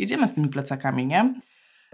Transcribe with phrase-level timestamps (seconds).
[0.00, 1.34] jedziemy z tymi plecakami, nie?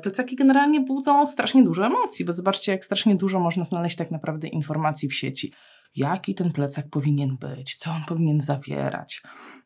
[0.02, 4.48] Plecaki generalnie budzą strasznie dużo emocji, bo zobaczcie, jak strasznie dużo można znaleźć tak naprawdę
[4.48, 5.52] informacji w sieci.
[5.96, 9.22] Jaki ten plecak powinien być, co on powinien zawierać,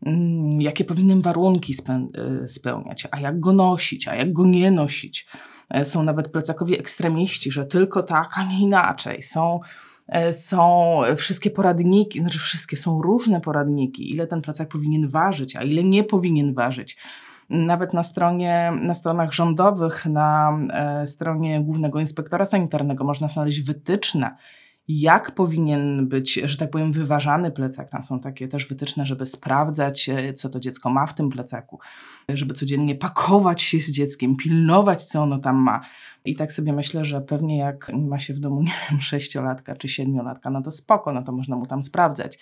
[0.07, 1.75] mm, jakie powinien warunki
[2.45, 5.27] y, spełniać, a jak go nosić, a jak go nie nosić.
[5.71, 9.23] E, są nawet plecakowi ekstremiści, że tylko tak, a nie inaczej.
[9.23, 9.61] Są
[10.09, 15.63] e, są wszystkie poradniki, znaczy wszystkie, są różne poradniki, ile ten plecak powinien ważyć, a
[15.63, 16.97] ile nie powinien ważyć.
[17.51, 24.37] Nawet na stronie, na stronach rządowych, na e, stronie Głównego Inspektora Sanitarnego można znaleźć wytyczne,
[24.89, 27.91] jak powinien być, że tak powiem, wyważany plecak.
[27.91, 31.79] Tam są takie też wytyczne, żeby sprawdzać, e, co to dziecko ma w tym plecaku,
[32.29, 35.81] żeby codziennie pakować się z dzieckiem, pilnować, co ono tam ma.
[36.25, 39.89] I tak sobie myślę, że pewnie jak ma się w domu, nie wiem, sześciolatka czy
[39.89, 42.39] siedmiolatka, no to spoko, no to można mu tam sprawdzać.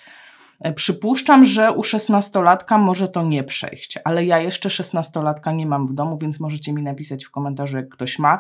[0.61, 5.87] E, przypuszczam, że u szesnastolatka może to nie przejść, ale ja jeszcze szesnastolatka nie mam
[5.87, 8.39] w domu, więc możecie mi napisać w komentarzu, jak ktoś ma.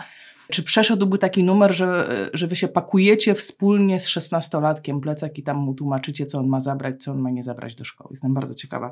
[0.50, 5.56] Czy przeszedłby taki numer, że, że wy się pakujecie wspólnie z szesnastolatkiem plecak i tam
[5.56, 8.08] mu tłumaczycie, co on ma zabrać, co on ma nie zabrać do szkoły?
[8.12, 8.91] Jestem bardzo ciekawa,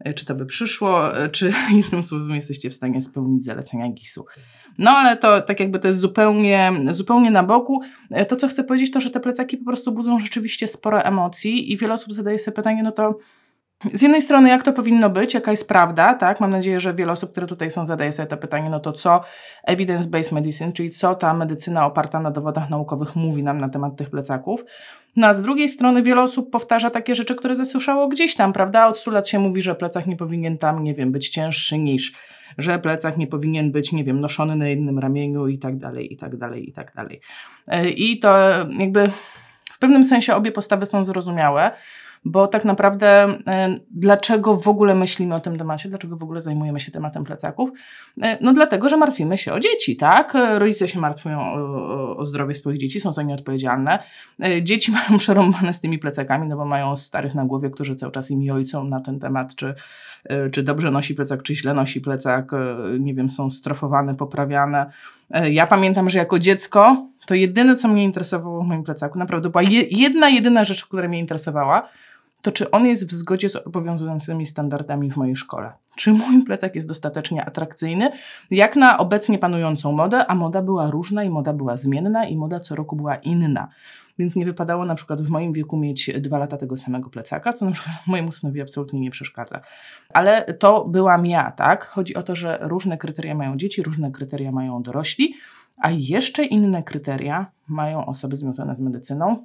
[0.00, 4.24] e, czy to by przyszło, e, czy jednym słowem jesteście w stanie spełnić zalecenia GIS-u.
[4.78, 7.80] No ale to tak jakby to jest zupełnie, zupełnie na boku.
[8.10, 11.72] E, to, co chcę powiedzieć, to, że te plecaki po prostu budzą rzeczywiście sporo emocji
[11.72, 13.18] i wiele osób zadaje sobie pytanie, no to
[13.94, 16.40] z jednej strony, jak to powinno być, jaka jest prawda, tak?
[16.40, 19.20] Mam nadzieję, że wiele osób, które tutaj są, zadaje sobie to pytanie, no to co
[19.68, 24.10] evidence-based medicine, czyli co ta medycyna oparta na dowodach naukowych mówi nam na temat tych
[24.10, 24.64] plecaków.
[25.16, 28.86] No a z drugiej strony wiele osób powtarza takie rzeczy, które zasłyszało gdzieś tam, prawda?
[28.86, 32.12] Od 100 lat się mówi, że plecak nie powinien tam, nie wiem, być cięższy niż,
[32.58, 36.16] że plecak nie powinien być, nie wiem, noszony na jednym ramieniu i tak dalej, i
[36.16, 37.20] tak dalej, i tak dalej.
[37.68, 38.38] E, I to
[38.78, 39.10] jakby
[39.72, 41.70] w pewnym sensie obie postawy są zrozumiałe
[42.24, 46.80] bo tak naprawdę e, dlaczego w ogóle myślimy o tym temacie, dlaczego w ogóle zajmujemy
[46.80, 47.70] się tematem plecaków?
[48.22, 50.34] E, no dlatego, że martwimy się o dzieci, tak?
[50.58, 53.98] Rodzice się martwią o, o zdrowie swoich dzieci, są za nie odpowiedzialne.
[54.44, 58.12] E, dzieci mają przerąbane z tymi plecakami, no bo mają starych na głowie, którzy cały
[58.12, 59.74] czas im jojcą na ten temat, czy,
[60.52, 62.50] czy dobrze nosi plecak, czy źle nosi plecak,
[62.98, 64.90] nie wiem, są strofowane, poprawiane.
[65.50, 69.62] Ja pamiętam, że jako dziecko to jedyne, co mnie interesowało w moim plecaku, naprawdę była
[69.90, 71.88] jedna, jedyna rzecz, która mnie interesowała,
[72.42, 75.72] to czy on jest w zgodzie z obowiązującymi standardami w mojej szkole.
[75.96, 78.10] Czy mój plecak jest dostatecznie atrakcyjny,
[78.50, 82.60] jak na obecnie panującą modę, a moda była różna i moda była zmienna i moda
[82.60, 83.68] co roku była inna.
[84.18, 87.64] Więc nie wypadało na przykład w moim wieku mieć dwa lata tego samego plecaka, co
[87.64, 89.60] na przykład mojemu synowi absolutnie nie przeszkadza.
[90.14, 91.86] Ale to byłam ja, tak?
[91.86, 95.34] Chodzi o to, że różne kryteria mają dzieci, różne kryteria mają dorośli,
[95.78, 99.44] a jeszcze inne kryteria mają osoby związane z medycyną,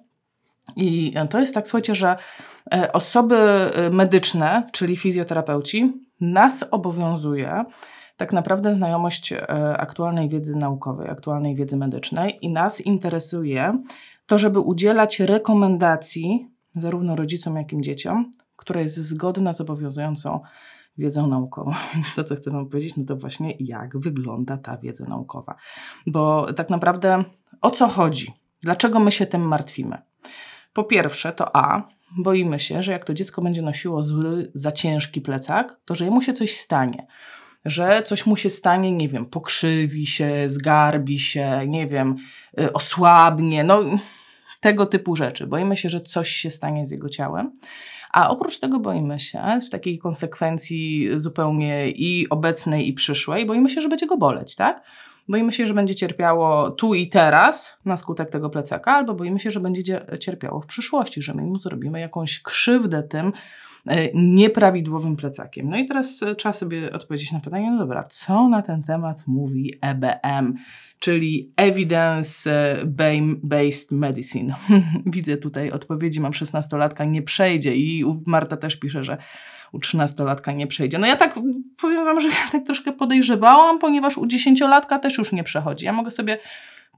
[0.76, 2.16] i to jest tak, słuchajcie, że
[2.74, 7.66] e, osoby e, medyczne, czyli fizjoterapeuci, nas obowiązuje
[8.18, 13.84] tak naprawdę znajomość e, aktualnej wiedzy naukowej, aktualnej wiedzy medycznej i nas interesuje
[14.26, 20.40] to, żeby udzielać rekomendacji zarówno rodzicom, jak i dzieciom, która jest zgodna z obowiązującą
[20.98, 21.72] wiedzą naukową.
[21.94, 25.56] Więc to, co chcę Wam powiedzieć, no to właśnie jak wygląda ta wiedza naukowa.
[26.08, 27.24] Bo tak naprawdę
[27.62, 28.34] o co chodzi?
[28.62, 29.98] Dlaczego my się tym martwimy?
[30.76, 31.88] Po pierwsze to A,
[32.18, 36.22] boimy się, że jak to dziecko będzie nosiło zły, za ciężki plecak, to że jemu
[36.22, 37.08] się coś stanie.
[37.66, 42.16] Że coś mu się stanie, nie wiem, pokrzywi się, zgarbi się, nie wiem,
[42.60, 43.84] y, osłabnie, no
[44.62, 45.48] tego typu rzeczy.
[45.48, 47.60] Boimy się, że coś się stanie z jego ciałem.
[48.12, 53.82] A oprócz tego boimy się w takiej konsekwencji zupełnie i obecnej, i przyszłej, boimy się,
[53.82, 54.84] że będzie go boleć, tak?
[55.28, 59.52] Boimy się, że będzie cierpiało tu i teraz na skutek tego plecaka, albo boimy się,
[59.52, 63.32] że będzie cierpiało w przyszłości, że my mu zrobimy jakąś krzywdę tym
[63.88, 65.70] e, nieprawidłowym plecakiem.
[65.70, 69.24] No i teraz e, trzeba sobie odpowiedzieć na pytanie, no dobra, co na ten temat
[69.28, 70.54] mówi EBM,
[71.00, 74.56] czyli Evidence e, Medicine.
[75.06, 79.18] Widzę tutaj odpowiedzi, mam 16-latka, nie przejdzie i Marta też pisze, że
[79.72, 80.98] u trzynastolatka nie przejdzie.
[80.98, 81.40] No ja tak
[81.78, 85.86] powiem Wam, że ja tak troszkę podejrzewałam, ponieważ u dziesięciolatka też już nie przechodzi.
[85.86, 86.38] Ja mogę sobie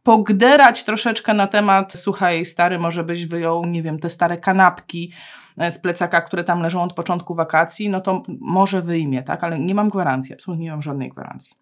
[0.03, 5.11] pogderać troszeczkę na temat, słuchaj, stary, może byś wyjął, nie wiem, te stare kanapki
[5.57, 9.43] e, z plecaka, które tam leżą od początku wakacji, no to może wyjmie, tak?
[9.43, 11.55] Ale nie mam gwarancji, absolutnie nie mam żadnej gwarancji.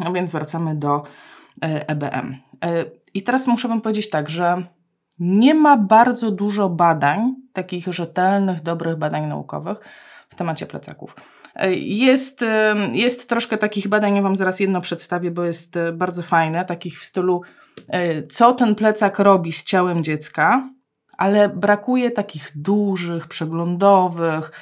[0.00, 1.02] No więc wracamy do
[1.60, 2.36] EBM.
[2.64, 2.84] E e,
[3.14, 4.62] I teraz muszę Wam powiedzieć tak, że
[5.18, 9.80] nie ma bardzo dużo badań, takich rzetelnych, dobrych badań naukowych,
[10.38, 11.14] temacie plecaków.
[11.76, 12.44] Jest,
[12.92, 17.00] jest troszkę takich badań, ja Wam zaraz jedno przedstawię, bo jest e, bardzo fajne, takich
[17.00, 17.42] w stylu,
[17.88, 20.70] e, co ten plecak robi z ciałem dziecka,
[21.18, 24.52] ale brakuje takich dużych, przeglądowych,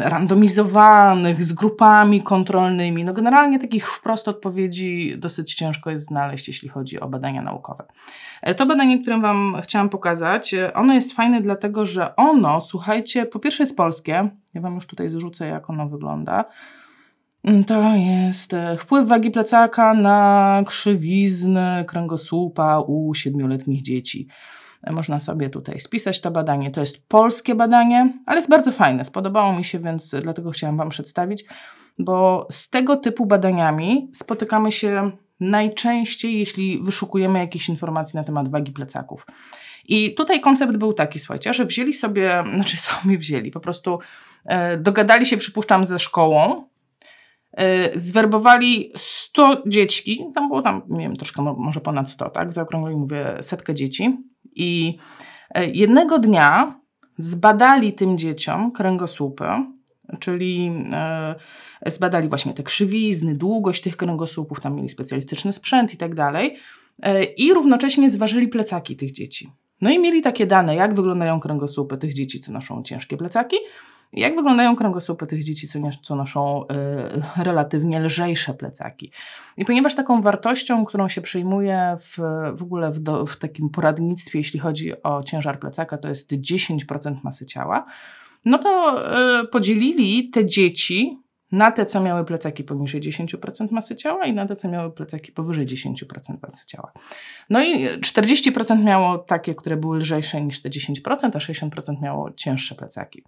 [0.00, 3.04] randomizowanych, z grupami kontrolnymi.
[3.04, 7.84] No generalnie takich wprost odpowiedzi dosyć ciężko jest znaleźć, jeśli chodzi o badania naukowe.
[8.42, 13.26] E, to badanie, które Wam chciałam pokazać, e, ono jest fajne dlatego, że ono, słuchajcie,
[13.26, 14.30] po pierwsze jest polskie.
[14.54, 16.44] Ja Wam już tutaj zrzucę, jak ono wygląda.
[17.44, 24.28] Mm, to jest e, wpływ wagi plecaka na krzywiznę kręgosłupa u siedmioletnich dzieci.
[24.90, 26.70] Można sobie tutaj spisać to badanie.
[26.70, 29.04] To jest polskie badanie, ale jest bardzo fajne.
[29.04, 31.44] Spodobało mi się, więc dlatego chciałam Wam przedstawić,
[31.98, 35.10] bo z tego typu badaniami spotykamy się
[35.40, 39.26] najczęściej, jeśli wyszukujemy jakieś informacje na temat wagi plecaków.
[39.88, 43.98] I tutaj koncept był taki, słuchajcie, że wzięli sobie, znaczy sobie wzięli, po prostu
[44.44, 46.64] e, dogadali się, przypuszczam, ze szkołą,
[47.52, 52.96] e, zwerbowali 100 dzieci, tam było tam, nie wiem, troszkę może ponad 100, tak, zaokrąglili,
[53.00, 54.16] mówię, setkę dzieci
[54.54, 54.98] i
[55.54, 56.80] e, jednego dnia
[57.18, 59.44] zbadali tym dzieciom kręgosłupy,
[60.18, 61.34] czyli e,
[61.86, 66.56] zbadali właśnie te krzywizny, długość tych kręgosłupów, tam mieli specjalistyczny sprzęt i tak dalej,
[67.02, 69.50] e, i równocześnie zważyli plecaki tych dzieci.
[69.80, 73.56] No i mieli takie dane, jak wyglądają kręgosłupy tych dzieci, co noszą ciężkie plecaki,
[74.12, 76.64] jak wyglądają kręgosłupy tych dzieci, co, co noszą
[77.38, 79.12] y, relatywnie lżejsze plecaki?
[79.56, 82.18] I ponieważ taką wartością, którą się przyjmuje w,
[82.54, 87.16] w ogóle w, do, w takim poradnictwie, jeśli chodzi o ciężar plecaka, to jest 10%
[87.22, 87.86] masy ciała,
[88.44, 89.00] no to
[89.42, 91.19] y, podzielili te dzieci
[91.52, 95.32] na te, co miały plecaki poniżej 10% masy ciała i na te, co miały plecaki
[95.32, 95.94] powyżej 10%
[96.42, 96.92] masy ciała.
[97.50, 102.74] No i 40% miało takie, które były lżejsze niż te 10%, a 60% miało cięższe
[102.74, 103.22] plecaki.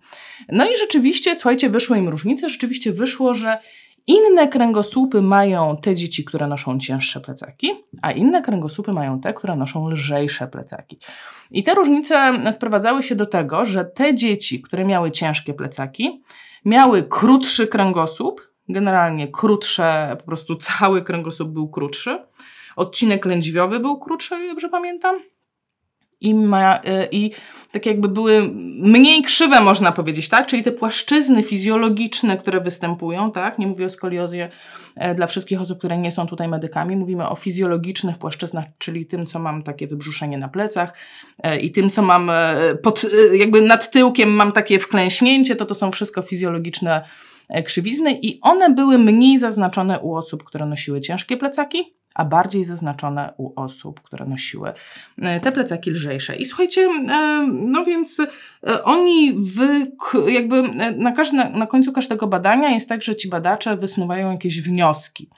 [0.49, 3.59] No i rzeczywiście, słuchajcie, wyszło im różnice, rzeczywiście wyszło, że
[4.07, 7.71] inne kręgosłupy mają te dzieci, które noszą cięższe plecaki,
[8.03, 10.99] a inne kręgosłupy mają te, które noszą lżejsze plecaki.
[11.51, 16.23] I te różnice sprowadzały się do tego, że te dzieci, które miały ciężkie plecaki,
[16.65, 22.19] miały krótszy kręgosłup, generalnie krótsze, po prostu cały kręgosłup był krótszy.
[22.77, 25.17] Odcinek lędźwiowy był krótszy, dobrze pamiętam.
[26.21, 27.31] I, ma, y, I
[27.71, 30.47] tak jakby były mniej krzywe, można powiedzieć, tak?
[30.47, 33.59] Czyli te płaszczyzny fizjologiczne, które występują, tak?
[33.59, 34.51] Nie mówię o skoliozie e,
[35.15, 36.97] dla wszystkich osób, które nie są tutaj medykami.
[36.97, 40.95] Mówimy o fizjologicznych płaszczyznach, czyli tym, co mam takie wybrzuszenie na plecach
[41.43, 45.75] e, i tym, co mam e, pod, jakby nad tyłkiem mam takie wklęśnięcie, to to
[45.75, 47.05] są wszystko fizjologiczne
[47.65, 53.33] krzywizny i one były mniej zaznaczone u osób, które nosiły ciężkie plecaki a bardziej zaznaczone
[53.37, 54.73] u osób, które nosiły
[55.19, 56.37] e, te plecaki lżejsze.
[56.37, 59.93] I słuchajcie, e, no więc e, oni wy,
[60.29, 60.63] jakby
[60.97, 65.29] na, każde, na końcu każdego badania jest tak, że ci badacze wysnuwają jakieś wnioski.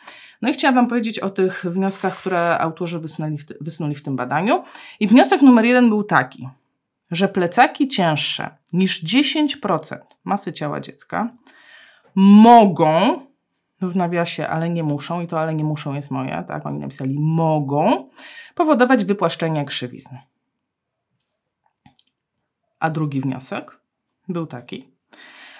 [0.43, 4.17] No i chciałam Wam powiedzieć o tych wnioskach, które autorzy wysnuli w, wysnuli w tym
[4.17, 4.63] badaniu.
[5.01, 6.49] I wniosek numer jeden był taki,
[7.11, 11.31] że plecaki cięższe niż 10% masy ciała dziecka
[12.15, 13.21] mogą
[13.81, 17.17] w nawiasie, ale nie muszą, i to ale nie muszą jest moje, tak, oni napisali
[17.19, 18.11] mogą
[18.55, 20.19] powodować wypłaszczenie krzywizny.
[22.81, 23.81] A drugi wniosek
[24.29, 24.89] był taki.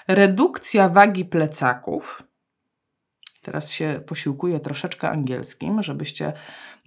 [0.07, 2.23] Redukcja wagi plecaków,
[3.41, 6.33] teraz się posiłkuję troszeczkę angielskim, żebyście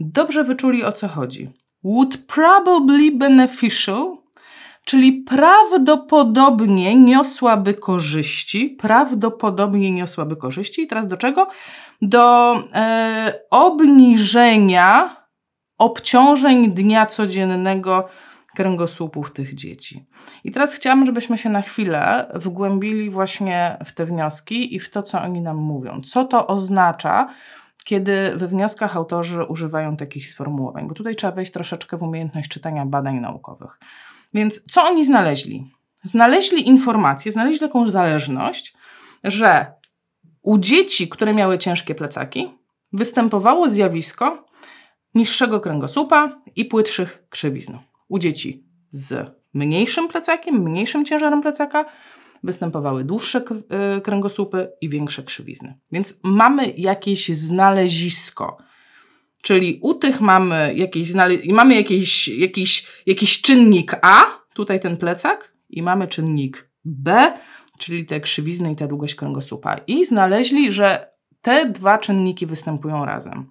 [0.01, 1.51] dobrze wyczuli o co chodzi.
[1.85, 4.17] Would probably beneficial
[4.89, 10.83] czyli prawdopodobnie niosłaby korzyści, prawdopodobnie niosłaby korzyści.
[10.83, 11.49] I teraz do czego?
[12.03, 15.17] Do e, obniżenia
[15.79, 18.09] obciążeń dnia codziennego
[18.57, 20.07] kręgosłupów tych dzieci.
[20.45, 25.03] I teraz chciałam, żebyśmy się na chwilę wgłębili właśnie w te wnioski i w to,
[25.03, 26.01] co oni nam mówią.
[26.01, 27.29] Co to oznacza,
[27.85, 30.89] kiedy we wnioskach autorzy używają takich sformułowań?
[30.89, 33.79] Bo tutaj trzeba wejść troszeczkę w umiejętność czytania badań naukowych.
[34.35, 35.71] Więc co oni znaleźli?
[36.05, 38.75] Znaleźli informację, znaleźli taką zależność,
[39.25, 39.73] że
[40.43, 42.51] u dzieci, które miały ciężkie plecaki,
[42.93, 44.47] występowało zjawisko
[45.15, 47.77] niższego kręgosłupa i płytszych krzywizn.
[48.09, 51.85] U dzieci z mniejszym plecakiem, mniejszym ciężarem plecaka
[52.43, 53.45] występowały dłuższe
[53.99, 55.79] y, kręgosłupy i większe krzywizny.
[55.93, 58.57] Więc mamy jakieś znalezisko
[59.43, 61.13] Czyli u tych mamy jakiś,
[61.49, 67.33] mamy jakiś, jakiś, jakiś czynnik A, tutaj ten plecak, i mamy czynnik B,
[67.79, 69.77] czyli te krzywizny i ta długość kręgosłupa.
[69.87, 73.51] I znaleźli, że te dwa czynniki występują razem.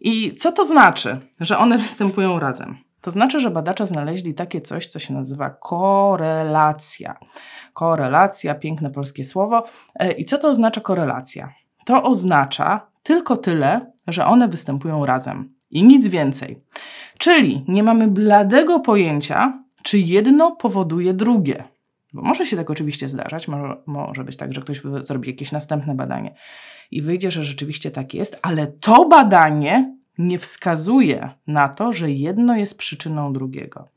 [0.00, 2.76] I co to znaczy, że one występują razem?
[3.02, 7.18] To znaczy, że badacze znaleźli takie coś, co się nazywa korelacja.
[7.72, 9.64] Korelacja, piękne polskie słowo.
[9.94, 11.52] E, I co to oznacza korelacja?
[11.86, 16.60] To oznacza tylko tyle, że one występują razem i nic więcej.
[17.18, 21.64] Czyli nie mamy bladego pojęcia, czy jedno powoduje drugie.
[22.12, 25.94] Bo może się tak oczywiście zdarzać, może, może być tak, że ktoś zrobi jakieś następne
[25.94, 26.34] badanie
[26.90, 32.56] i wyjdzie, że rzeczywiście tak jest, ale to badanie nie wskazuje na to, że jedno
[32.56, 33.88] jest przyczyną drugiego.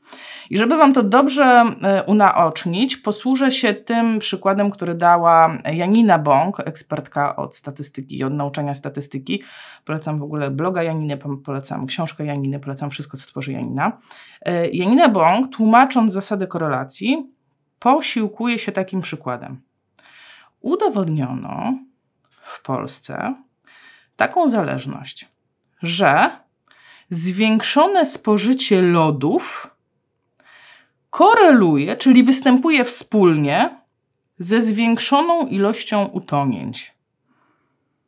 [0.50, 6.60] I żeby Wam to dobrze e, unaocznić, posłużę się tym przykładem, który dała Janina Bąk,
[6.60, 9.42] ekspertka od statystyki i od nauczania statystyki.
[9.84, 14.00] Polecam w ogóle bloga Janiny, polecam książkę Janiny, polecam wszystko, co tworzy Janina.
[14.42, 17.32] E, Janina Bąk, tłumacząc zasady korelacji,
[17.78, 19.60] posiłkuje się takim przykładem.
[20.60, 21.78] Udowodniono
[22.42, 23.34] w Polsce
[24.16, 25.37] taką zależność
[25.82, 26.30] że
[27.10, 29.70] zwiększone spożycie lodów
[31.10, 33.78] koreluje, czyli występuje wspólnie
[34.38, 36.94] ze zwiększoną ilością utonięć.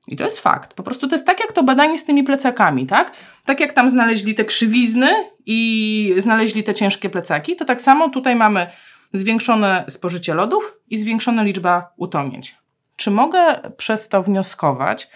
[0.08, 0.74] I to jest fakt.
[0.74, 3.12] Po prostu to jest tak jak to badanie z tymi plecakami, tak?
[3.44, 5.08] Tak jak tam znaleźli te krzywizny
[5.46, 8.66] i znaleźli te ciężkie plecaki, to tak samo tutaj mamy
[9.12, 12.56] zwiększone spożycie lodów i zwiększona liczba utonięć.
[12.96, 15.10] Czy mogę przez to wnioskować,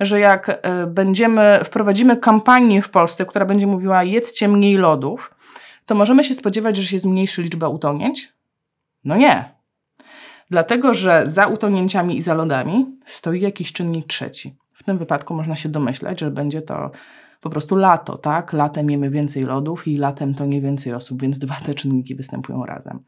[0.00, 5.34] że jak e, będziemy, wprowadzimy kampanię w Polsce, która będzie mówiła jedzcie mniej lodów,
[5.86, 8.32] to możemy się spodziewać, że się zmniejszy liczba utonięć?
[9.04, 9.54] No nie.
[10.50, 14.56] Dlatego, że za utonięciami i za lodami stoi jakiś czynnik trzeci.
[14.72, 16.90] W tym wypadku można się domyślać, że będzie to
[17.40, 18.52] po prostu lato, tak?
[18.52, 22.66] Latem jemy więcej lodów i latem to nie więcej osób, więc dwa te czynniki występują
[22.66, 23.00] razem.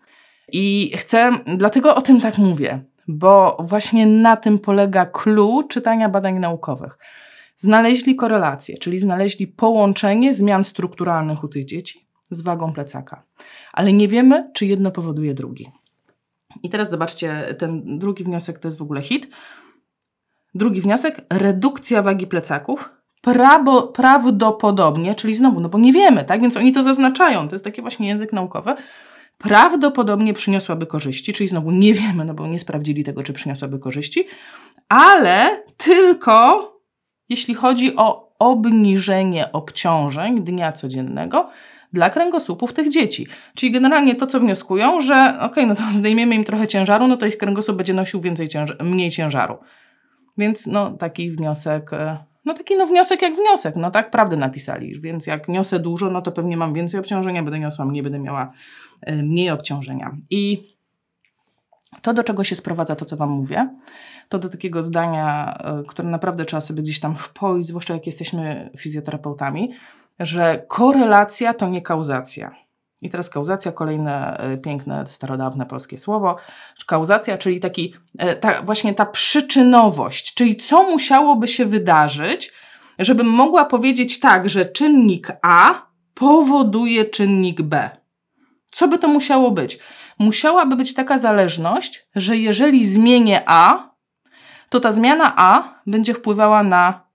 [0.52, 6.38] I chcę, dlatego o tym tak mówię, bo właśnie na tym polega clue czytania badań
[6.38, 6.98] naukowych.
[7.56, 13.22] Znaleźli korelację, czyli znaleźli połączenie zmian strukturalnych u tych dzieci z wagą plecaka.
[13.72, 15.70] Ale nie wiemy, czy jedno powoduje drugi.
[16.62, 19.28] I teraz zobaczcie, ten drugi wniosek to jest w ogóle hit.
[20.54, 26.40] Drugi wniosek, redukcja wagi plecaków Prawo, prawdopodobnie, czyli znowu, no bo nie wiemy, tak?
[26.40, 27.48] Więc oni to zaznaczają.
[27.48, 28.74] To jest taki właśnie język naukowy
[29.38, 34.26] prawdopodobnie przyniosłaby korzyści, czyli znowu nie wiemy, no bo nie sprawdzili tego, czy przyniosłaby korzyści,
[34.88, 36.72] ale tylko
[37.28, 41.50] jeśli chodzi o obniżenie obciążeń dnia codziennego
[41.92, 43.26] dla kręgosłupów tych dzieci.
[43.54, 47.26] Czyli generalnie to, co wnioskują, że ok, no to zdejmiemy im trochę ciężaru, no to
[47.26, 49.58] ich kręgosłup będzie nosił więcej cięż mniej ciężaru.
[50.38, 55.00] Więc no taki wniosek e, no taki no wniosek jak wniosek, no tak prawdę napisali,
[55.00, 58.52] więc jak niosę dużo, no to pewnie mam więcej obciążenia, będę niosła mniej, będę miała
[59.00, 60.16] e, mniej obciążenia.
[60.30, 60.62] I
[62.02, 63.68] to, do czego się sprowadza to, co Wam mówię,
[64.28, 68.70] to do takiego zdania, e, które naprawdę trzeba sobie gdzieś tam wpoić, zwłaszcza jak jesteśmy
[68.78, 69.72] fizjoterapeutami,
[70.18, 72.65] że korelacja to nie kauzacja.
[73.02, 76.36] I teraz kauzacja, kolejne e, piękne, starodawne polskie słowo.
[76.86, 82.52] Kauzacja, czyli taki, e, ta, właśnie ta przyczynowość, czyli co musiałoby się wydarzyć,
[82.98, 87.90] żebym mogła powiedzieć tak, że czynnik A powoduje czynnik B.
[88.70, 89.78] Co by to musiało być?
[90.18, 93.90] Musiałaby być taka zależność, że jeżeli zmienię A,
[94.70, 97.06] to ta zmiana A będzie wpływała na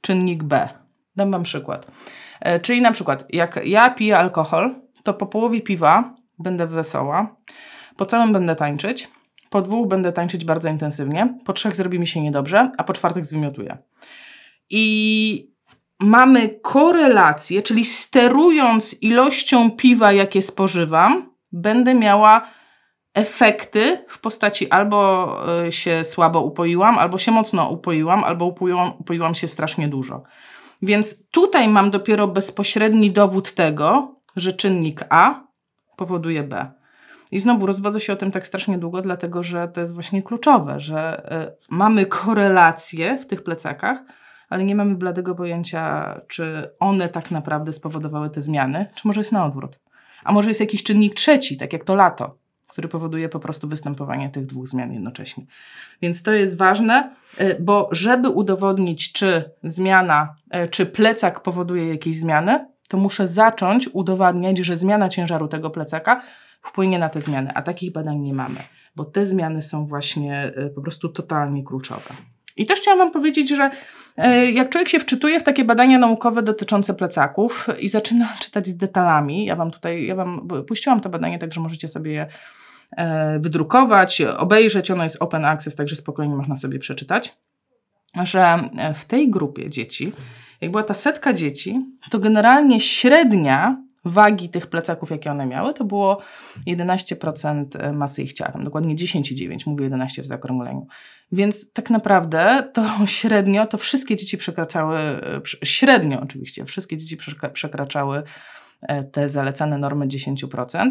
[0.00, 0.68] czynnik B.
[1.16, 1.86] Dam Wam przykład.
[2.40, 7.36] E, czyli na przykład, jak ja piję alkohol, to po połowie piwa będę wesoła,
[7.96, 9.08] po całym będę tańczyć,
[9.50, 13.24] po dwóch będę tańczyć bardzo intensywnie, po trzech zrobi mi się niedobrze, a po czwartych
[13.24, 13.78] zwymiotuję.
[14.70, 15.50] I
[16.00, 22.46] mamy korelację, czyli sterując ilością piwa, jakie spożywam, będę miała
[23.14, 29.34] efekty w postaci albo e, się słabo upoiłam, albo się mocno upoiłam, albo upoiłam, upoiłam
[29.34, 30.22] się strasznie dużo.
[30.82, 35.46] Więc tutaj mam dopiero bezpośredni dowód tego, że czynnik A
[35.96, 36.70] powoduje B.
[37.32, 40.80] I znowu rozwodzę się o tym tak strasznie długo, dlatego że to jest właśnie kluczowe,
[40.80, 44.02] że y, mamy korelacje w tych plecakach,
[44.48, 49.32] ale nie mamy bladego pojęcia, czy one tak naprawdę spowodowały te zmiany, czy może jest
[49.32, 49.78] na odwrót.
[50.24, 52.36] A może jest jakiś czynnik trzeci, tak jak to lato,
[52.80, 55.44] który powoduje po prostu występowanie tych dwóch zmian jednocześnie.
[56.02, 57.10] Więc to jest ważne,
[57.40, 60.34] y, bo żeby udowodnić, czy zmiana,
[60.64, 66.22] y, czy plecak powoduje jakieś zmiany, to muszę zacząć udowadniać, że zmiana ciężaru tego plecaka
[66.62, 68.60] wpłynie na te zmiany, a takich badań nie mamy,
[68.96, 72.10] bo te zmiany są właśnie y, po prostu totalnie kluczowe.
[72.56, 73.70] I też chciałam Wam powiedzieć, że
[74.52, 79.44] jak człowiek się wczytuje w takie badania naukowe dotyczące plecaków i zaczyna czytać z detalami,
[79.44, 82.59] ja Wam tutaj, ja Wam puściłam to badanie, także możecie sobie je E,
[83.40, 84.90] wydrukować, obejrzeć.
[84.90, 87.36] Ono jest open access, także spokojnie można sobie przeczytać,
[88.24, 90.12] że w tej grupie dzieci,
[90.60, 91.80] jak była ta setka dzieci,
[92.10, 96.22] to generalnie średnia wagi tych plecaków, jakie one miały, to było
[96.66, 100.86] 11% masy ich ciała, tam dokładnie 10,9, mówię 11 w zaokrągleniu.
[101.32, 104.98] Więc tak naprawdę to średnio, to wszystkie dzieci przekraczały,
[105.64, 107.16] średnio oczywiście, wszystkie dzieci
[107.52, 108.22] przekraczały
[109.12, 110.90] te zalecane normy 10%.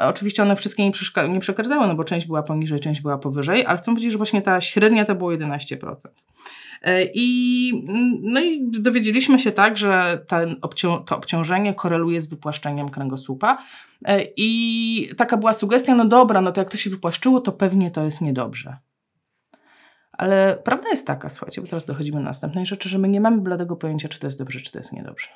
[0.00, 0.92] Oczywiście one wszystkie nie,
[1.28, 4.42] nie przekręcały, no bo część była poniżej, część była powyżej, ale chcę powiedzieć, że właśnie
[4.42, 5.94] ta średnia to było 11%.
[7.14, 7.72] I,
[8.22, 10.24] no i dowiedzieliśmy się tak, że
[10.62, 13.58] obcią to obciążenie koreluje z wypłaszczeniem kręgosłupa.
[14.36, 18.04] I taka była sugestia, no dobra, no to jak to się wypłaszczyło, to pewnie to
[18.04, 18.76] jest niedobrze.
[20.12, 23.40] Ale prawda jest taka, słuchajcie, bo teraz dochodzimy do następnej rzeczy, że my nie mamy
[23.40, 25.28] bladego pojęcia, czy to jest dobrze, czy to jest niedobrze.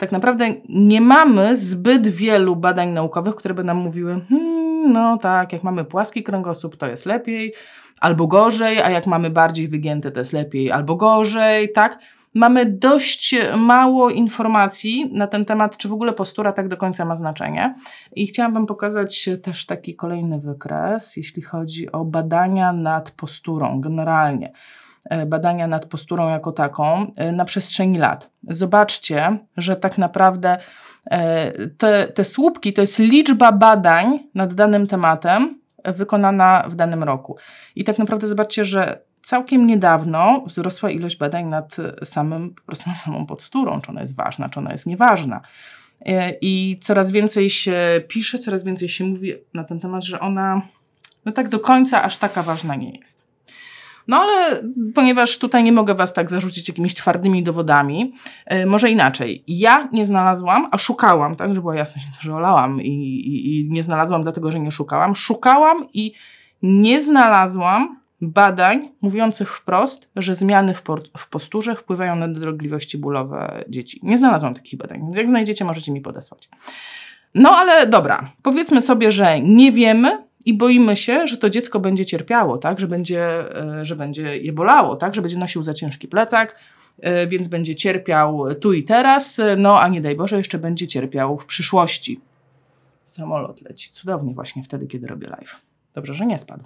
[0.00, 5.52] Tak naprawdę nie mamy zbyt wielu badań naukowych, które by nam mówiły, hmm, no tak,
[5.52, 7.54] jak mamy płaski kręgosłup, to jest lepiej,
[8.00, 11.98] albo gorzej, a jak mamy bardziej wygięte, to jest lepiej, albo gorzej, tak?
[12.34, 17.16] Mamy dość mało informacji na ten temat, czy w ogóle postura tak do końca ma
[17.16, 17.74] znaczenie.
[18.16, 24.52] I chciałabym pokazać też taki kolejny wykres, jeśli chodzi o badania nad posturą generalnie
[25.26, 28.30] badania nad posturą jako taką e, na przestrzeni lat.
[28.48, 30.58] Zobaczcie, że tak naprawdę
[31.10, 37.36] e, te, te słupki to jest liczba badań nad danym tematem wykonana w danym roku.
[37.76, 42.98] I tak naprawdę zobaczcie, że całkiem niedawno wzrosła ilość badań nad samym, po prostu nad
[42.98, 45.40] samą podsturą, czy ona jest ważna, czy ona jest nieważna.
[46.06, 47.76] E, I coraz więcej się
[48.08, 50.62] pisze, coraz więcej się mówi na ten temat, że ona
[51.24, 53.19] no tak do końca aż taka ważna nie jest.
[54.08, 54.62] No ale
[54.94, 58.14] ponieważ tutaj nie mogę Was tak zarzucić jakimiś twardymi dowodami,
[58.50, 59.44] yy, może inaczej.
[59.46, 63.82] Ja nie znalazłam, a szukałam, tak, żeby była jasność, że olałam i, i, i nie
[63.82, 65.16] znalazłam dlatego, że nie szukałam.
[65.16, 66.12] Szukałam i
[66.62, 70.82] nie znalazłam badań mówiących wprost, że zmiany w,
[71.16, 74.00] w posturze wpływają na dolegliwości bólowe dzieci.
[74.02, 76.48] Nie znalazłam takich badań, więc jak znajdziecie, możecie mi podesłać.
[77.34, 82.06] No ale dobra, powiedzmy sobie, że nie wiemy, i boimy się, że to dziecko będzie
[82.06, 82.80] cierpiało, tak?
[82.80, 85.14] że, będzie, e, że będzie je bolało, tak?
[85.14, 86.58] że będzie nosił za ciężki plecak,
[87.00, 91.38] e, więc będzie cierpiał tu i teraz, no a nie daj Boże, jeszcze będzie cierpiał
[91.38, 92.20] w przyszłości.
[93.04, 95.60] Samolot leci cudownie właśnie wtedy, kiedy robię live.
[95.94, 96.64] Dobrze, że nie spadł.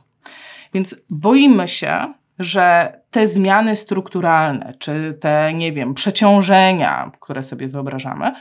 [0.75, 8.33] Więc boimy się, że te zmiany strukturalne, czy te, nie wiem, przeciążenia, które sobie wyobrażamy,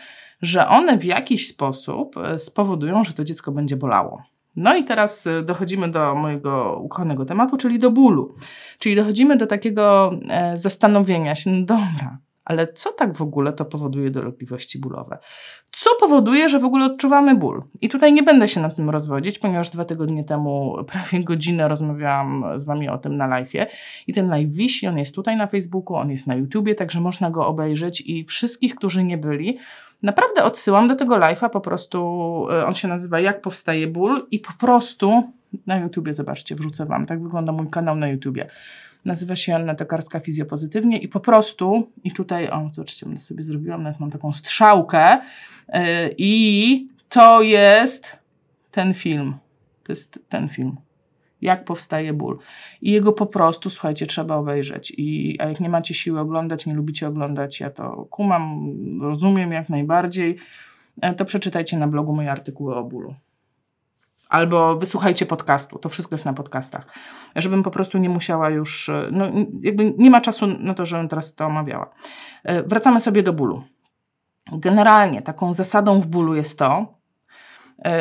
[0.41, 4.32] że one w jakiś sposób e, spowodują, że to dziecko będzie bolało.
[4.55, 8.35] No i teraz y, dochodzimy do mojego ukochanego tematu, czyli do bólu.
[8.79, 13.65] Czyli dochodzimy do takiego e, zastanowienia się, no dobra, ale co tak w ogóle to
[13.65, 15.17] powoduje dolegliwości bólowe?
[15.71, 17.63] Co powoduje, że w ogóle odczuwamy ból?
[17.81, 22.45] I tutaj nie będę się nad tym rozwodzić, ponieważ dwa tygodnie temu prawie godzinę rozmawiałam
[22.55, 23.65] z Wami o tym na live'ie.
[24.07, 27.31] I ten live wisi, on jest tutaj na Facebooku, on jest na YouTubie, także można
[27.31, 29.57] go obejrzeć i wszystkich, którzy nie byli,
[30.03, 31.97] Naprawdę odsyłam do tego live'a, po prostu
[32.51, 35.23] e, on się nazywa Jak powstaje ból i po prostu
[35.67, 38.47] na YouTubie, zobaczcie, wrzucę Wam, tak wygląda mój kanał na YouTubie.
[39.05, 43.99] Nazywa się Anna Tokarska Fizjopozytywnie i po prostu, i tutaj, o, zobaczcie, sobie zrobiłam, nawet
[43.99, 45.19] mam taką strzałkę
[45.73, 45.81] yy,
[46.17, 48.17] i to jest
[48.71, 49.35] ten film.
[49.83, 50.77] To jest ten film
[51.43, 52.39] jak powstaje ból.
[52.81, 54.93] I jego po prostu, słuchajcie, trzeba obejrzeć.
[54.97, 59.69] I, a jak nie macie siły oglądać, nie lubicie oglądać, ja to kumam, rozumiem jak
[59.69, 60.37] najbardziej,
[61.01, 63.15] e, to przeczytajcie na blogu moje artykuły o bólu.
[64.29, 66.85] Albo wysłuchajcie podcastu, to wszystko jest na podcastach.
[67.35, 69.25] Żebym po prostu nie musiała już, e, no
[69.59, 71.89] jakby nie ma czasu na to, żebym teraz to omawiała.
[72.43, 73.63] E, wracamy sobie do bólu.
[74.51, 76.92] Generalnie taką zasadą w bólu jest to,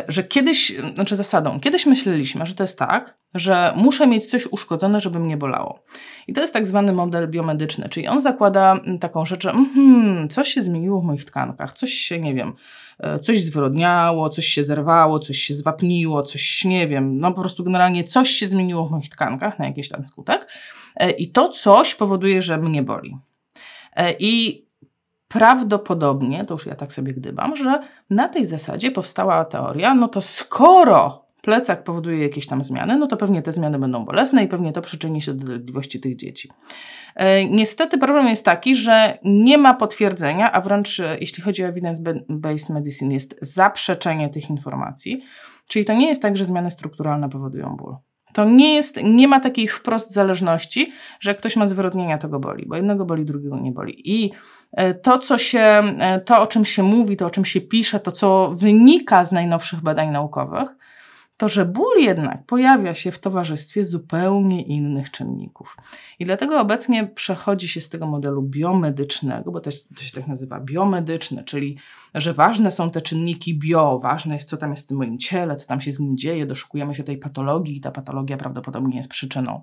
[0.08, 5.00] że kiedyś, znaczy zasadą, kiedyś myśleliśmy, że to jest tak, że muszę mieć coś uszkodzone,
[5.00, 5.84] żeby mnie bolało.
[6.26, 10.48] I to jest tak zwany model biomedyczny, czyli on zakłada taką rzecz, że mm, coś
[10.48, 12.52] się zmieniło w moich tkankach, coś się, nie wiem,
[12.98, 17.64] e, coś zwrodniało, coś się zerwało, coś się zwapniło, coś, nie wiem, no po prostu
[17.64, 20.52] generalnie coś się zmieniło w moich tkankach na jakiś tam skutek
[20.96, 23.16] e, i to coś powoduje, że mnie boli.
[24.18, 24.61] I
[25.32, 30.22] prawdopodobnie, to już ja tak sobie gdybam, że na tej zasadzie powstała teoria, no to
[30.22, 34.72] skoro plecak powoduje jakieś tam zmiany, no to pewnie te zmiany będą bolesne i pewnie
[34.72, 36.50] to przyczyni się do dolegliwości tych dzieci.
[37.14, 41.68] E, niestety problem jest taki, że nie ma potwierdzenia, a wręcz e, jeśli chodzi o
[41.68, 45.22] evidence-based medicine jest zaprzeczenie tych informacji,
[45.68, 47.96] czyli to nie jest tak, że zmiany strukturalne powodują ból.
[48.32, 52.40] To nie jest, nie ma takiej wprost zależności, że jak ktoś ma zwyrodnienia, to go
[52.40, 54.10] boli, bo jednego boli, drugiego nie boli.
[54.10, 54.32] I
[55.02, 58.12] to, co się, e, to o czym się mówi, to o czym się pisze, to
[58.12, 60.68] co wynika z najnowszych badań naukowych,
[61.36, 65.76] to że ból jednak pojawia się w towarzystwie zupełnie innych czynników.
[66.18, 70.60] I dlatego obecnie przechodzi się z tego modelu biomedycznego, bo to, to się tak nazywa
[70.60, 71.78] biomedyczny, czyli
[72.14, 75.56] że ważne są te czynniki bio, ważne jest, co tam jest w tym moim ciele,
[75.56, 79.08] co tam się z nim dzieje, doszukujemy się tej patologii i ta patologia prawdopodobnie jest
[79.08, 79.62] przyczyną.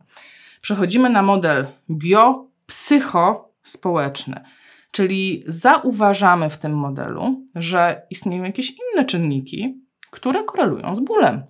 [0.61, 4.43] Przechodzimy na model biopsychospołeczny,
[4.91, 11.43] Czyli zauważamy w tym modelu, że istnieją jakieś inne czynniki, które korelują z bólem.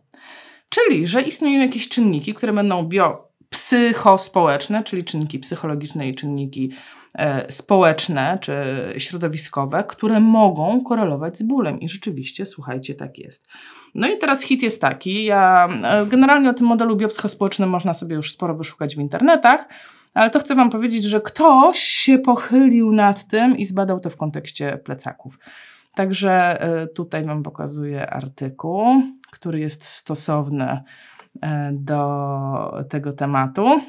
[0.69, 6.71] Czyli, że istnieją jakieś czynniki, które będą biopsychospołeczne, czyli czynniki psychologiczne i czynniki
[7.15, 8.53] e, społeczne czy
[8.97, 11.79] środowiskowe, które mogą korelować z bólem.
[11.79, 13.47] I rzeczywiście, słuchajcie, tak jest.
[13.95, 15.23] No i teraz hit jest taki.
[15.23, 19.67] Ja e, generalnie o tym modelu biopsychospołecznym można sobie już sporo wyszukać w internetach.
[20.13, 24.17] Ale to chcę Wam powiedzieć, że ktoś się pochylił nad tym i zbadał to w
[24.17, 25.39] kontekście plecaków.
[25.95, 30.83] Także e, tutaj Wam pokazuję artykuł, który jest stosowny
[31.41, 33.81] e, do tego tematu.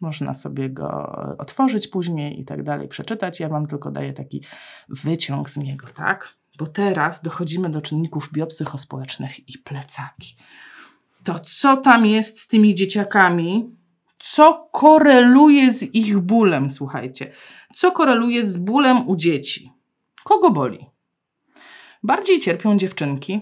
[0.00, 3.40] Można sobie go otworzyć później i tak dalej, przeczytać.
[3.40, 4.42] Ja Wam tylko daję taki
[4.88, 6.34] wyciąg z niego, tak?
[6.58, 10.36] Bo teraz dochodzimy do czynników biopsychospołecznych i plecaki.
[11.24, 13.76] To co tam jest z tymi dzieciakami,
[14.22, 17.32] co koreluje z ich bólem, słuchajcie.
[17.74, 19.72] Co koreluje z bólem u dzieci?
[20.24, 20.86] Kogo boli?
[22.02, 23.40] Bardziej cierpią dziewczynki.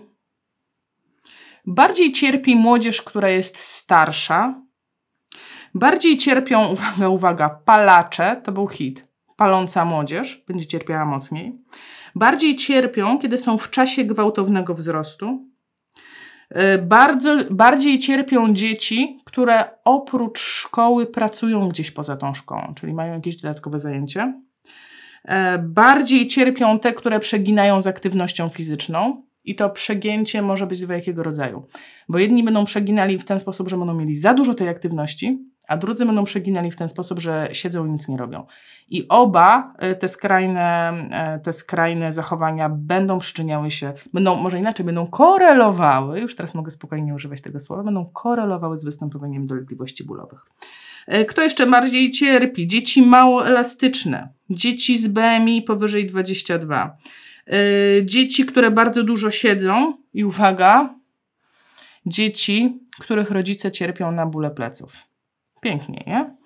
[1.67, 4.63] Bardziej cierpi młodzież, która jest starsza.
[5.75, 9.09] Bardziej cierpią, uwaga, uwaga, palacze, to był hit.
[9.37, 11.59] Paląca młodzież będzie cierpiała mocniej.
[12.15, 15.50] Bardziej cierpią, kiedy są w czasie gwałtownego wzrostu.
[16.51, 23.15] E, bardzo, bardziej cierpią dzieci, które oprócz szkoły pracują gdzieś poza tą szkołą, czyli mają
[23.15, 24.35] jakieś dodatkowe zajęcie.
[25.25, 29.23] E, bardziej cierpią te, które przeginają z aktywnością fizyczną.
[29.45, 31.67] I to przegięcie może być dwojakiego rodzaju.
[32.09, 35.39] Bo jedni będą przeginali w ten sposób, że będą mieli za dużo tej aktywności,
[35.71, 38.47] a drudzy będą przeginali w ten sposób, że siedzą i nic nie robią.
[38.89, 44.87] I oba e, te skrajne, e, te skrajne zachowania będą przyczyniały się, będą, może inaczej,
[44.87, 50.47] będą korelowały, już teraz mogę spokojnie używać tego słowa, będą korelowały z występowaniem dolegliwości bólowych.
[51.07, 52.67] E, kto jeszcze bardziej cierpi?
[52.67, 56.97] Dzieci mało elastyczne, dzieci z BMI powyżej 22,
[58.03, 60.95] dzieci, które bardzo dużo siedzą i uwaga,
[62.07, 65.10] dzieci, których rodzice cierpią na bóle pleców.
[65.61, 66.37] Pięknie, nie?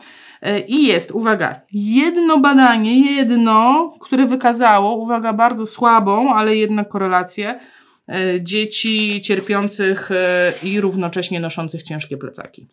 [0.42, 7.60] E, I jest, uwaga, jedno badanie, jedno, które wykazało, uwaga, bardzo słabą, ale jednak korelację
[8.08, 12.68] e, dzieci cierpiących e, i równocześnie noszących ciężkie plecaki.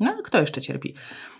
[0.00, 0.94] No, kto jeszcze cierpi?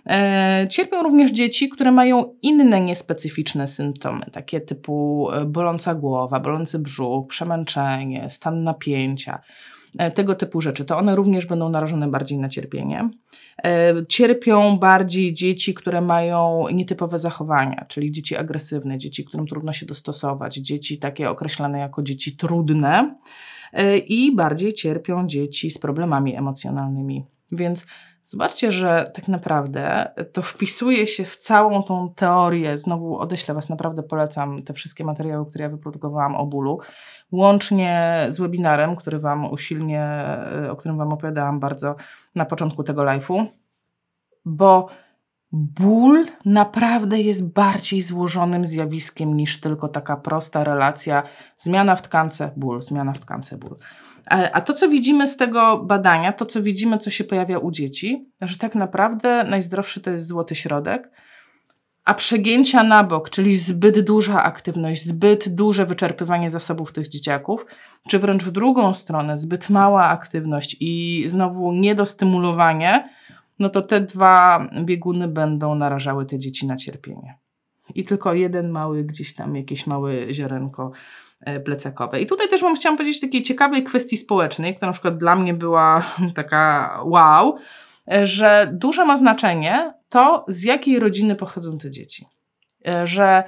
[0.07, 7.27] E, cierpią również dzieci, które mają inne niespecyficzne symptomy, takie typu boląca głowa, bolący brzuch,
[7.29, 9.39] przemęczenie, stan napięcia.
[9.99, 13.11] E, tego typu rzeczy, to one również będą narażone bardziej na cierpienie.
[13.65, 19.87] E, cierpią bardziej dzieci, które mają nietypowe zachowania, czyli dzieci agresywne, dzieci, którym trudno się
[19.87, 23.17] dostosować, dzieci takie określane jako dzieci trudne
[23.73, 27.25] e, i bardziej cierpią dzieci z problemami emocjonalnymi.
[27.53, 27.87] Więc
[28.25, 32.79] Zobaczcie, że tak naprawdę to wpisuje się w całą tą teorię.
[32.79, 36.81] Znowu odeślę Was, naprawdę polecam te wszystkie materiały, które ja wyprodukowałam o bólu,
[37.33, 41.97] łącznie z webinarem, który Wam usilnie, e, o którym Wam opowiadałam bardzo
[42.35, 43.47] na początku tego live'u,
[44.45, 44.89] bo
[45.53, 51.23] ból naprawdę jest bardziej złożonym zjawiskiem niż tylko taka prosta relacja
[51.59, 53.77] zmiana w tkance, ból, zmiana w tkance, ból.
[54.27, 58.29] A to, co widzimy z tego badania, to, co widzimy, co się pojawia u dzieci,
[58.41, 61.11] że tak naprawdę najzdrowszy to jest złoty środek,
[62.05, 67.67] a przegięcia na bok, czyli zbyt duża aktywność, zbyt duże wyczerpywanie zasobów tych dzieciaków,
[68.09, 73.09] czy wręcz w drugą stronę, zbyt mała aktywność i znowu niedostymulowanie,
[73.59, 77.39] no to te dwa bieguny będą narażały te dzieci na cierpienie.
[77.95, 81.24] I tylko jeden mały, gdzieś tam jakieś małe ziarenko E,
[81.65, 82.21] plecakowe.
[82.21, 85.55] I tutaj też mam chciałam powiedzieć takiej ciekawej kwestii społecznej, która na przykład dla mnie
[85.55, 86.03] była
[86.35, 87.57] taka wow,
[88.13, 92.27] e, że duże ma znaczenie to, z jakiej rodziny pochodzą te dzieci.
[92.89, 93.45] E, że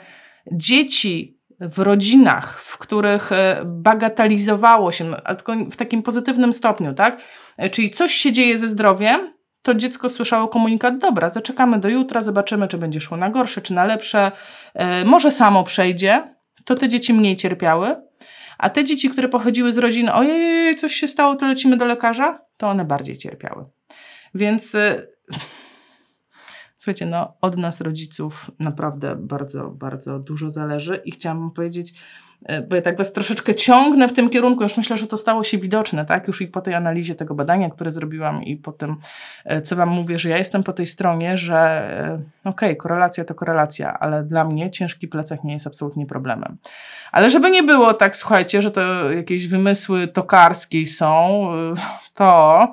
[0.53, 3.31] dzieci w rodzinach, w których
[3.65, 7.21] bagatelizowało się, tylko w takim pozytywnym stopniu, tak?
[7.71, 9.33] Czyli coś się dzieje ze zdrowiem,
[9.63, 13.75] to dziecko słyszało komunikat, dobra, zaczekamy do jutra, zobaczymy, czy będzie szło na gorsze, czy
[13.75, 14.33] na lepsze,
[15.05, 16.36] może samo przejdzie,
[16.67, 17.97] to te dzieci mniej cierpiały,
[18.59, 22.39] a te dzieci, które pochodziły z rodzin, ojej, coś się stało, to lecimy do lekarza,
[22.57, 23.65] to one bardziej cierpiały.
[24.35, 25.09] Więc y,
[26.79, 31.95] słuchajcie, no od nas rodziców naprawdę bardzo, bardzo dużo zależy i chciałam powiedzieć,
[32.69, 35.59] bo ja tak was troszeczkę ciągnę w tym kierunku, już myślę, że to stało się
[35.59, 36.27] widoczne, tak?
[36.27, 38.97] Już i po tej analizie tego badania, które zrobiłam i po tym,
[39.45, 43.25] e, co wam mówię, że ja jestem po tej stronie, że e, okej, okay, korelacja
[43.25, 46.57] to korelacja, ale dla mnie ciężki plecak nie jest absolutnie problemem.
[47.13, 51.49] Ale żeby nie było tak, słuchajcie, że to jakieś wymysły tokarskie są,
[52.15, 52.73] to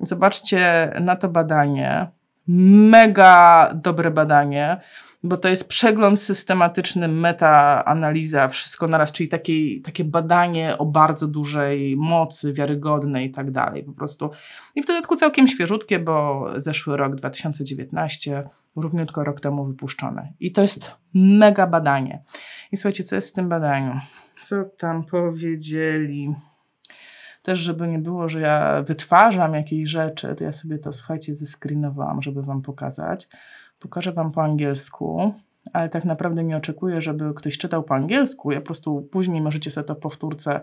[0.00, 2.06] zobaczcie na to badanie.
[2.48, 4.80] Mega dobre badanie
[5.22, 9.52] bo to jest przegląd systematyczny, metaanaliza, wszystko naraz, czyli takie,
[9.84, 13.84] takie badanie o bardzo dużej mocy, wiarygodnej i tak dalej.
[13.84, 14.30] Po prostu.
[14.76, 20.32] I w dodatku całkiem świeżutkie, bo zeszły rok 2019, równiutko rok temu wypuszczone.
[20.40, 22.22] I to jest mega badanie.
[22.72, 24.00] I słuchajcie, co jest w tym badaniu?
[24.42, 26.34] Co tam powiedzieli?
[27.42, 32.22] Też, żeby nie było, że ja wytwarzam jakieś rzeczy, to ja sobie to, słuchajcie, zescreenowałam,
[32.22, 33.28] żeby wam pokazać.
[33.78, 35.34] Pokażę wam po angielsku,
[35.72, 38.52] ale tak naprawdę nie oczekuję, żeby ktoś czytał po angielsku.
[38.52, 40.60] Ja po prostu później możecie sobie to powtórce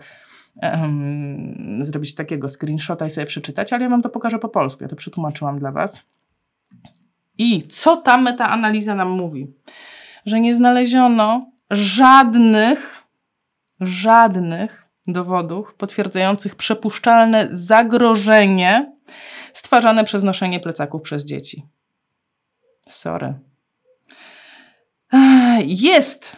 [0.62, 4.82] um, zrobić takiego screenshota i sobie przeczytać, ale ja wam to pokażę po polsku.
[4.84, 6.04] Ja to przetłumaczyłam dla was.
[7.38, 9.54] I co ta metaanaliza nam mówi?
[10.26, 13.02] Że nie znaleziono żadnych,
[13.80, 18.92] żadnych dowodów potwierdzających przepuszczalne zagrożenie
[19.52, 21.66] stwarzane przez noszenie plecaków przez dzieci.
[22.88, 23.34] Sorry.
[25.66, 26.36] Jest,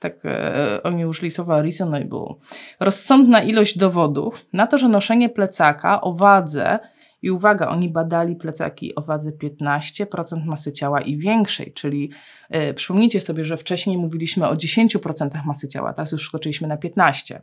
[0.00, 2.34] tak e, oni użyli słowa reasonable,
[2.80, 6.78] rozsądna ilość dowodów na to, że noszenie plecaka o wadze
[7.22, 12.10] i uwaga, oni badali plecaki o wadze 15% masy ciała i większej, czyli
[12.50, 17.40] yy, przypomnijcie sobie, że wcześniej mówiliśmy o 10% masy ciała, teraz już skoczyliśmy na 15%.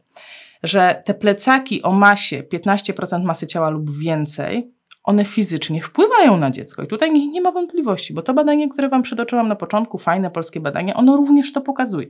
[0.63, 6.83] Że te plecaki o masie 15% masy ciała lub więcej, one fizycznie wpływają na dziecko.
[6.83, 10.31] I tutaj nie, nie ma wątpliwości, bo to badanie, które Wam przytoczyłam na początku, fajne
[10.31, 12.07] polskie badanie, ono również to pokazuje.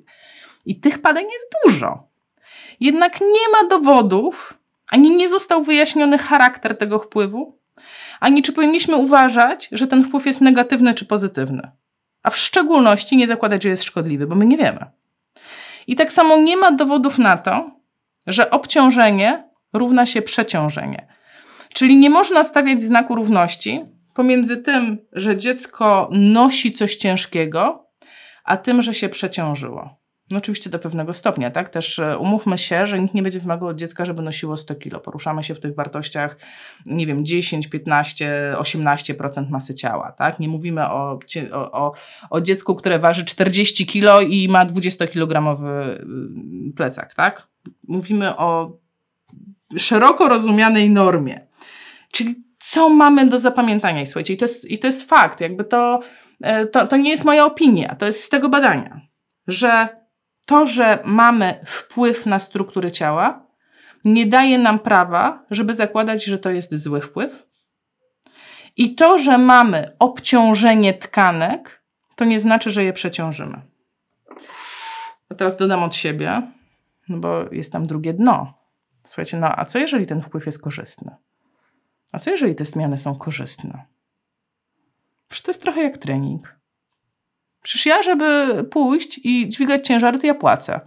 [0.66, 2.08] I tych badań jest dużo.
[2.80, 4.54] Jednak nie ma dowodów,
[4.92, 7.58] ani nie został wyjaśniony charakter tego wpływu,
[8.20, 11.72] ani czy powinniśmy uważać, że ten wpływ jest negatywny czy pozytywny.
[12.24, 14.86] A w szczególności nie zakładać, że jest szkodliwy, bo my nie wiemy.
[15.88, 17.72] I tak samo nie ma dowodów na to,
[18.28, 21.13] że obciążenie równa się przeciążenie.
[21.74, 23.84] Czyli nie można stawiać znaku równości
[24.16, 27.90] pomiędzy tym, że dziecko nosi coś ciężkiego,
[28.44, 30.04] a tym, że się przeciążyło.
[30.32, 31.70] No oczywiście do pewnego stopnia, tak?
[31.70, 35.00] Też e, umówmy się, że nikt nie będzie wymagał od dziecka, żeby nosiło 100 kilo.
[35.00, 36.38] Poruszamy się w tych wartościach,
[36.86, 40.40] nie wiem, 10, 15, 18% masy ciała, tak?
[40.40, 41.20] Nie mówimy o,
[41.54, 41.94] o,
[42.30, 45.90] o dziecku, które waży 40 kilo i ma 20-kilogramowy
[46.70, 47.48] y, plecak, tak?
[47.88, 48.78] Mówimy o
[49.78, 51.48] szeroko rozumianej normie.
[52.14, 54.02] Czyli co mamy do zapamiętania?
[54.02, 56.00] I słuchajcie, i to jest, i to jest fakt, jakby to,
[56.42, 59.02] e, to, to nie jest moja opinia, to jest z tego badania,
[59.48, 59.88] że
[60.46, 63.46] to, że mamy wpływ na struktury ciała,
[64.06, 67.48] nie daje nam prawa, żeby zakładać, że to jest zły wpływ.
[68.78, 71.84] I to, że mamy obciążenie tkanek,
[72.16, 73.62] to nie znaczy, że je przeciążymy.
[75.30, 76.42] A teraz dodam od siebie,
[77.10, 78.54] no bo jest tam drugie dno.
[79.04, 81.16] Słuchajcie, no a co jeżeli ten wpływ jest korzystny?
[82.14, 83.86] A co jeżeli te zmiany są korzystne?
[85.28, 86.60] Przecież to jest trochę jak trening.
[87.62, 90.80] Przecież ja, żeby pójść i dźwigać ciężary, to ja płacę.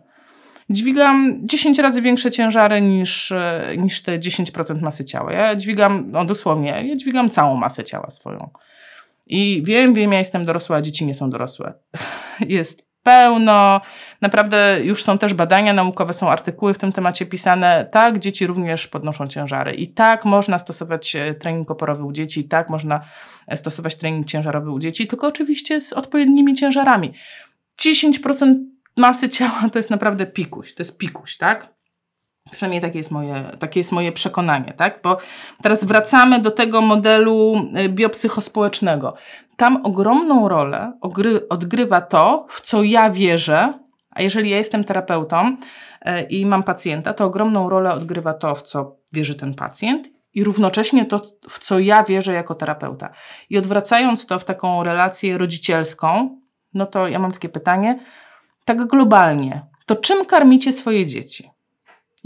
[0.70, 5.32] Dźwigam 10 razy większe ciężary niż, e, niż te 10% masy ciała.
[5.32, 8.50] Ja dźwigam, no dosłownie, ja dźwigam całą masę ciała swoją.
[9.26, 11.74] I wiem, wiem, ja jestem dorosła, a dzieci nie są dorosłe.
[12.48, 13.80] Jest pełno.
[14.20, 17.88] Naprawdę już są też badania naukowe, są artykuły w tym temacie pisane.
[17.92, 19.72] Tak, dzieci również podnoszą ciężary.
[19.72, 23.00] I tak można stosować e, trening oporowy u dzieci, i tak można
[23.46, 27.12] e, stosować trening ciężarowy u dzieci, tylko oczywiście z odpowiednimi ciężarami.
[27.80, 28.54] 10%
[28.96, 31.75] masy ciała to jest naprawdę pikuś, to jest pikuś, tak?
[32.50, 35.00] Przynajmniej takie jest, moje, takie jest moje przekonanie, tak?
[35.02, 35.18] Bo
[35.62, 37.54] teraz wracamy do tego modelu
[37.84, 39.14] y, biopsychospołecznego.
[39.56, 40.92] Tam ogromną rolę
[41.48, 43.78] odgrywa to, w co ja wierzę,
[44.10, 48.62] a jeżeli ja jestem terapeutą y, i mam pacjenta, to ogromną rolę odgrywa to, w
[48.62, 53.10] co wierzy ten pacjent i równocześnie to, w co ja wierzę jako terapeuta.
[53.50, 56.40] I odwracając to w taką relację rodzicielską,
[56.74, 58.00] no to ja mam takie pytanie,
[58.64, 61.55] tak globalnie, to czym karmicie swoje dzieci?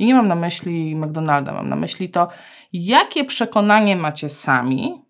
[0.01, 2.29] I nie mam na myśli McDonalda, mam na myśli to,
[2.73, 5.03] jakie przekonanie macie sami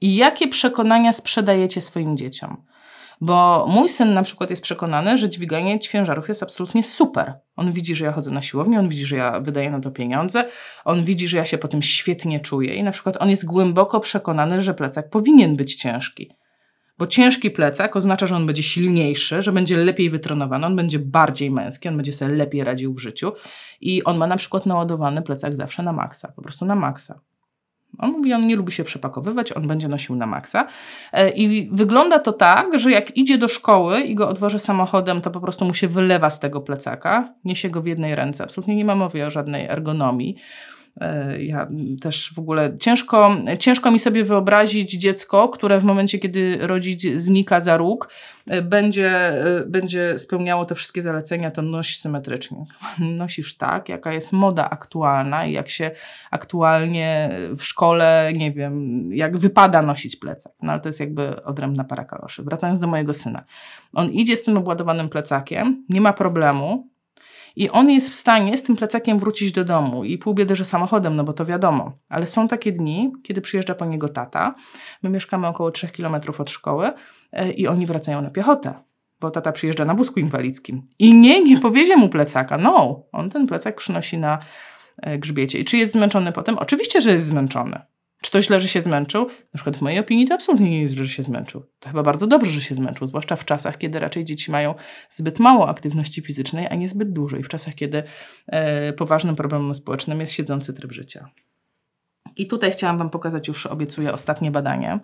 [0.00, 2.64] i jakie przekonania sprzedajecie swoim dzieciom.
[3.20, 7.34] Bo mój syn na przykład jest przekonany, że dźwiganie ciężarów jest absolutnie super.
[7.56, 10.44] On widzi, że ja chodzę na siłownię, on widzi, że ja wydaję na to pieniądze,
[10.84, 14.00] on widzi, że ja się po tym świetnie czuję i na przykład on jest głęboko
[14.00, 16.30] przekonany, że plecak powinien być ciężki.
[16.98, 21.50] Bo ciężki plecak oznacza, że on będzie silniejszy, że będzie lepiej wytrenowany, on będzie bardziej
[21.50, 23.32] męski, on będzie sobie lepiej radził w życiu
[23.80, 27.20] i on ma na przykład naładowany plecak zawsze na maksa, po prostu na maksa.
[27.98, 30.66] On mówi, on nie lubi się przepakowywać, on będzie nosił na maksa.
[31.12, 35.30] E, I wygląda to tak, że jak idzie do szkoły i go odwoży samochodem, to
[35.30, 38.44] po prostu mu się wylewa z tego plecaka, niesie go w jednej ręce.
[38.44, 40.36] Absolutnie nie ma mowy o żadnej ergonomii.
[41.00, 41.68] E, ja
[42.00, 47.60] też w ogóle ciężko, ciężko mi sobie wyobrazić dziecko, które w momencie, kiedy rodzic znika
[47.60, 48.08] za róg,
[48.46, 52.64] e, będzie, e, będzie spełniało te wszystkie zalecenia, to noś symetrycznie.
[53.18, 55.90] Nosisz tak, jaka jest moda aktualna i jak się
[56.30, 60.52] aktualnie w szkole, nie wiem, jak wypada nosić plecak.
[60.62, 62.42] No ale to jest jakby odrębna para kaloszy.
[62.42, 63.44] Wracając do mojego syna.
[63.92, 66.88] On idzie z tym obładowanym plecakiem, nie ma problemu,
[67.56, 70.64] i on jest w stanie z tym plecakiem wrócić do domu i pół biedy, że
[70.64, 71.92] samochodem, no bo to wiadomo.
[72.08, 74.54] Ale są takie dni, kiedy przyjeżdża po niego tata.
[75.02, 76.90] My mieszkamy około 3 km od szkoły
[77.32, 78.88] e, i oni wracają na piechotę
[79.20, 80.82] bo tata przyjeżdża na wózku inwalidzkim.
[80.98, 82.58] I nie, nie powiezie mu plecaka.
[82.58, 84.38] No, on ten plecak przynosi na
[85.02, 85.58] e, grzbiecie.
[85.58, 86.58] I czy jest zmęczony potem?
[86.58, 87.80] Oczywiście, że jest zmęczony.
[88.22, 89.26] Czy to źle, że się zmęczył?
[89.26, 91.64] Na przykład w mojej opinii to absolutnie nie jest że się zmęczył.
[91.80, 94.74] To chyba bardzo dobrze, że się zmęczył, zwłaszcza w czasach, kiedy raczej dzieci mają
[95.10, 98.02] zbyt mało aktywności fizycznej, a nie zbyt dużo i w czasach, kiedy
[98.46, 101.30] e, poważnym problemem społecznym jest siedzący tryb życia.
[102.36, 104.98] I tutaj chciałam Wam pokazać już, obiecuję, ostatnie badanie,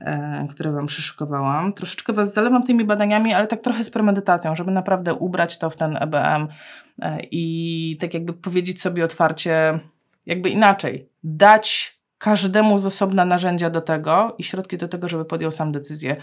[0.00, 1.72] e, które Wam przyszykowałam.
[1.72, 5.76] Troszeczkę Was zalewam tymi badaniami, ale tak trochę z premedytacją, żeby naprawdę ubrać to w
[5.76, 6.48] ten EBM
[7.02, 9.80] e, i tak jakby powiedzieć sobie otwarcie,
[10.26, 15.52] jakby inaczej, dać każdemu z osobna narzędzia do tego i środki do tego, żeby podjął
[15.52, 16.16] sam decyzję,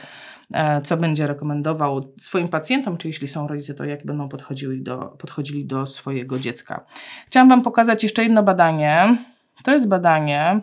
[0.53, 4.97] e, co będzie rekomendował swoim pacjentom, czy jeśli są rodzice, to jak będą podchodzili do,
[4.97, 6.85] podchodzili do swojego dziecka.
[7.27, 9.17] Chciałam Wam pokazać jeszcze jedno badanie.
[9.63, 10.61] To jest badanie,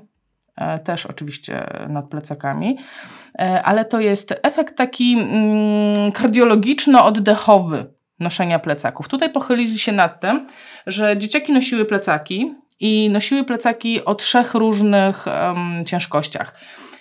[0.57, 2.79] e, też oczywiście nad plecakami,
[3.39, 7.85] e, ale to jest efekt taki mm, kardiologiczno-oddechowy
[8.21, 9.09] noszenia plecaków.
[9.09, 10.47] Tutaj pochylili się nad tym,
[10.87, 16.55] że dzieciaki nosiły plecaki, i nosiły plecaki o trzech różnych um, ciężkościach.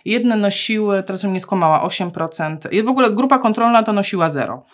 [0.05, 2.73] Jedne nosiły, teraz mnie skłamała, 8%.
[2.73, 4.65] I w ogóle grupa kontrolna to nosiła 0.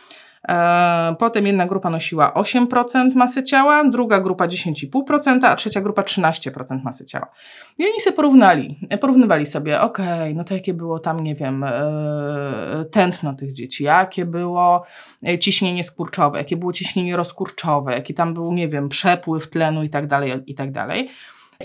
[0.47, 6.83] E, potem jedna grupa nosiła 8% masy ciała, druga grupa 10,5%, a trzecia grupa 13%
[6.83, 7.31] masy ciała.
[7.77, 12.85] I oni sobie porównali, porównywali sobie, okay, no to jakie było tam, nie wiem, e,
[12.91, 14.83] tętno tych dzieci, jakie było
[15.27, 19.89] e, ciśnienie skurczowe, jakie było ciśnienie rozkurczowe, jaki tam był, nie wiem, przepływ tlenu i
[19.89, 21.09] tak dalej, i tak dalej.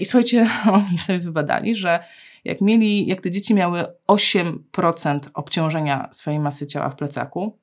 [0.01, 2.05] I słuchajcie, oni sobie wybadali, że
[2.45, 7.60] jak mieli, jak te dzieci miały 8% obciążenia swojej masy ciała w plecaku,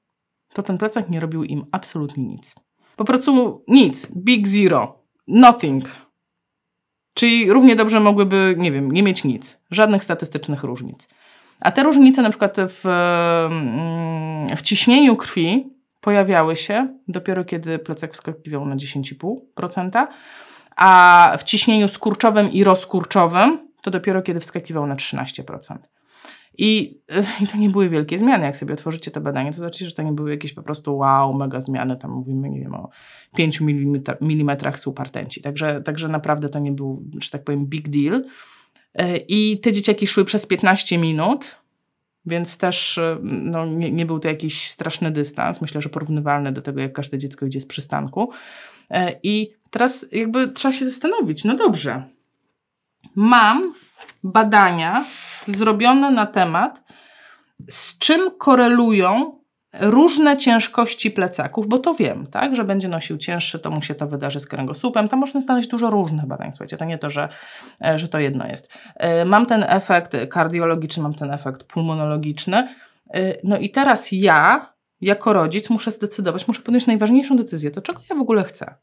[0.58, 2.56] to ten plecak nie robił im absolutnie nic.
[2.96, 4.12] Po prostu nic.
[4.16, 5.04] Big zero.
[5.28, 5.86] Nothing.
[7.14, 9.60] Czyli równie dobrze mogłyby, nie wiem, nie mieć nic.
[9.72, 11.08] Żadnych statystycznych różnic.
[11.60, 12.86] A te różnice na przykład w,
[13.52, 15.70] mm, w ciśnieniu krwi
[16.02, 20.08] pojawiały się dopiero kiedy plecak wskakiwał na 10,5%,
[20.76, 25.78] a w ciśnieniu skurczowym i rozkurczowym to dopiero kiedy wskakiwał na 13%.
[26.58, 27.00] I,
[27.44, 28.46] I to nie były wielkie zmiany.
[28.46, 31.34] Jak sobie otworzycie to badanie, to znaczy, że to nie były jakieś po prostu wow,
[31.34, 31.98] mega zmiany.
[31.98, 32.90] Tam mówimy, nie wiem, o
[33.36, 33.62] 5
[34.22, 35.42] mm supertenci.
[35.42, 38.24] Także, także naprawdę to nie był, że tak powiem, big deal.
[38.94, 41.56] E, I te dzieciaki szły przez 15 minut,
[42.26, 45.62] więc też e, no, nie, nie był to jakiś straszny dystans.
[45.62, 48.32] Myślę, że porównywalny do tego, jak każde dziecko idzie z przystanku.
[48.90, 52.04] E, I teraz jakby trzeba się zastanowić, no dobrze,
[53.16, 53.74] mam
[54.24, 55.06] badania
[55.48, 56.84] zrobione na temat,
[57.70, 59.38] z czym korelują
[59.80, 64.08] różne ciężkości plecaków, bo to wiem, tak, że będzie nosił cięższy, to mu się to
[64.08, 65.10] wydarzy z kręgosłupem.
[65.10, 67.30] Tam można znaleźć dużo różnych badań, słuchajcie, to nie to, że,
[67.86, 68.74] e, że to jedno jest.
[68.96, 72.68] E, mam ten efekt kardiologiczny, mam ten efekt pulmonologiczny.
[73.14, 78.02] E, no i teraz ja, jako rodzic, muszę zdecydować, muszę podjąć najważniejszą decyzję, to czego
[78.10, 78.76] ja w ogóle chcę.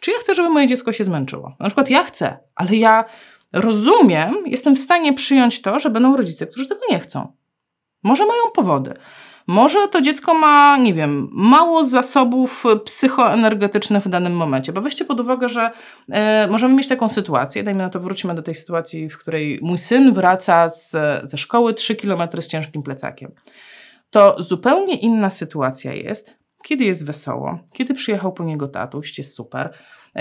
[0.00, 1.56] Czy ja chcę, żeby moje dziecko się zmęczyło?
[1.60, 3.04] Na przykład ja chcę, ale ja
[3.54, 7.32] rozumiem, jestem w stanie przyjąć to, że będą rodzice, którzy tego nie chcą.
[8.02, 8.94] Może mają powody.
[9.46, 15.20] Może to dziecko ma, nie wiem, mało zasobów psychoenergetycznych w danym momencie, bo weźcie pod
[15.20, 15.70] uwagę, że
[16.10, 19.78] e, możemy mieć taką sytuację, dajmy na to, wróćmy do tej sytuacji, w której mój
[19.78, 20.90] syn wraca z,
[21.22, 23.32] ze szkoły 3 km z ciężkim plecakiem.
[24.10, 29.74] To zupełnie inna sytuacja jest, kiedy jest wesoło, kiedy przyjechał po niego tatuś, jest super,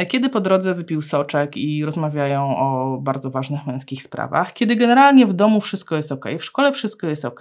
[0.08, 5.34] kiedy po drodze wypił soczek i rozmawiają o bardzo ważnych męskich sprawach, kiedy generalnie w
[5.34, 7.40] domu wszystko jest ok, w szkole wszystko jest ok,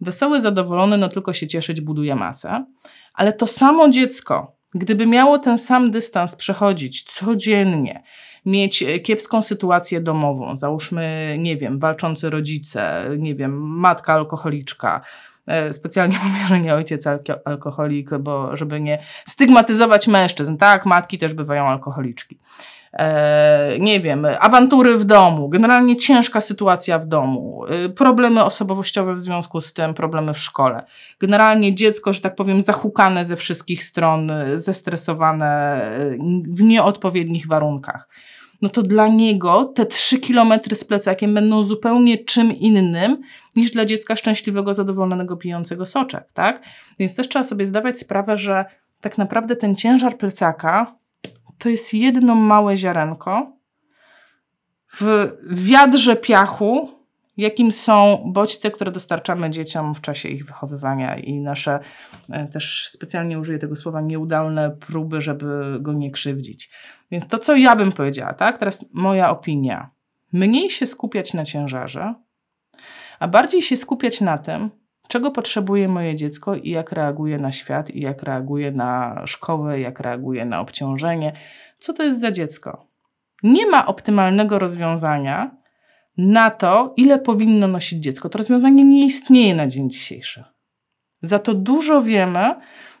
[0.00, 2.64] wesoły, zadowolony, no tylko się cieszyć buduje masę,
[3.14, 8.02] ale to samo dziecko, gdyby miało ten sam dystans przechodzić codziennie,
[8.46, 15.29] mieć e, kiepską sytuację domową, załóżmy, nie wiem, walczący rodzice, nie wiem, matka alkoholiczka, E,
[15.72, 17.04] specjalnie mówię, że nie ojciec
[17.44, 20.56] alkoholik, bo żeby nie stygmatyzować mężczyzn.
[20.56, 22.38] Tak, matki też bywają alkoholiczki.
[22.92, 29.20] E, nie wiem, awantury w domu, generalnie ciężka sytuacja w domu, e, problemy osobowościowe w
[29.20, 30.82] związku z tym, problemy w szkole.
[31.20, 35.80] Generalnie dziecko, że tak powiem, zahukane ze wszystkich stron, zestresowane
[36.48, 38.08] w nieodpowiednich warunkach.
[38.62, 43.22] No to dla niego te trzy kilometry z plecakiem będą zupełnie czym innym
[43.56, 46.64] niż dla dziecka szczęśliwego, zadowolonego, pijącego soczek, tak?
[46.98, 48.64] Więc też trzeba sobie zdawać sprawę, że
[49.00, 50.94] tak naprawdę ten ciężar plecaka
[51.58, 53.52] to jest jedno małe ziarenko
[55.00, 56.99] w wiadrze piachu,
[57.40, 61.80] jakim są bodźce, które dostarczamy dzieciom w czasie ich wychowywania i nasze,
[62.30, 66.70] e, też specjalnie użyję tego słowa, nieudolne próby, żeby go nie krzywdzić.
[67.10, 68.58] Więc to, co ja bym powiedziała, tak?
[68.58, 69.90] Teraz moja opinia.
[70.32, 72.14] Mniej się skupiać na ciężarze,
[73.18, 74.70] a bardziej się skupiać na tym,
[75.08, 80.00] czego potrzebuje moje dziecko i jak reaguje na świat, i jak reaguje na szkołę, jak
[80.00, 81.32] reaguje na obciążenie.
[81.76, 82.86] Co to jest za dziecko?
[83.42, 85.59] Nie ma optymalnego rozwiązania
[86.20, 88.28] na to, ile powinno nosić dziecko.
[88.28, 90.44] To rozwiązanie nie istnieje na dzień dzisiejszy.
[91.22, 92.54] Za to dużo wiemy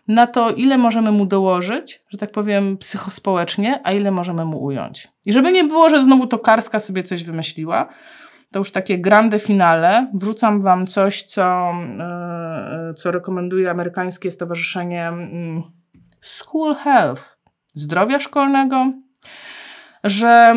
[0.08, 5.08] na to, ile możemy mu dołożyć, że tak powiem, psychospołecznie, a ile możemy mu ująć.
[5.26, 7.88] I żeby nie było, że znowu to Karska sobie coś wymyśliła,
[8.52, 10.10] to już takie grande finale.
[10.14, 11.72] Wrzucam Wam coś, co,
[12.88, 15.62] yy, co rekomenduje amerykańskie stowarzyszenie yy,
[16.20, 17.38] School Health,
[17.74, 18.92] zdrowia szkolnego,
[20.04, 20.54] że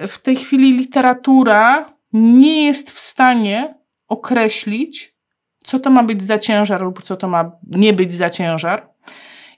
[0.00, 3.74] yy, w tej chwili literatura nie jest w stanie
[4.08, 5.16] określić,
[5.64, 8.92] co to ma być za ciężar lub co to ma nie być za ciężar.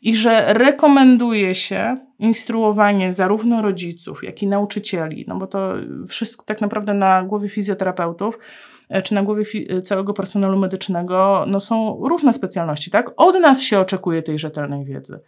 [0.03, 5.73] I że rekomenduje się instruowanie zarówno rodziców, jak i nauczycieli, no bo to
[6.09, 8.39] wszystko tak naprawdę na głowie fizjoterapeutów,
[8.89, 13.11] e, czy na głowie e, całego personelu medycznego, no są różne specjalności, tak?
[13.17, 15.19] Od nas się oczekuje tej rzetelnej wiedzy.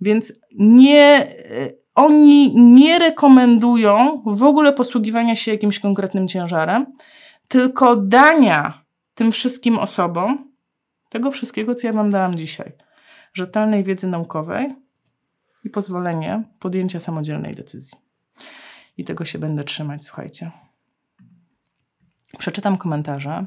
[0.00, 6.86] Więc nie, e, oni nie rekomendują w ogóle posługiwania się jakimś konkretnym ciężarem,
[7.48, 8.84] tylko dania
[9.14, 10.52] tym wszystkim osobom
[11.08, 12.72] tego wszystkiego, co ja Wam dałam dzisiaj.
[13.34, 14.74] Rzetelnej wiedzy naukowej
[15.64, 17.98] i pozwolenie podjęcia samodzielnej decyzji.
[18.96, 20.50] I tego się będę trzymać, słuchajcie.
[22.38, 23.46] Przeczytam komentarze.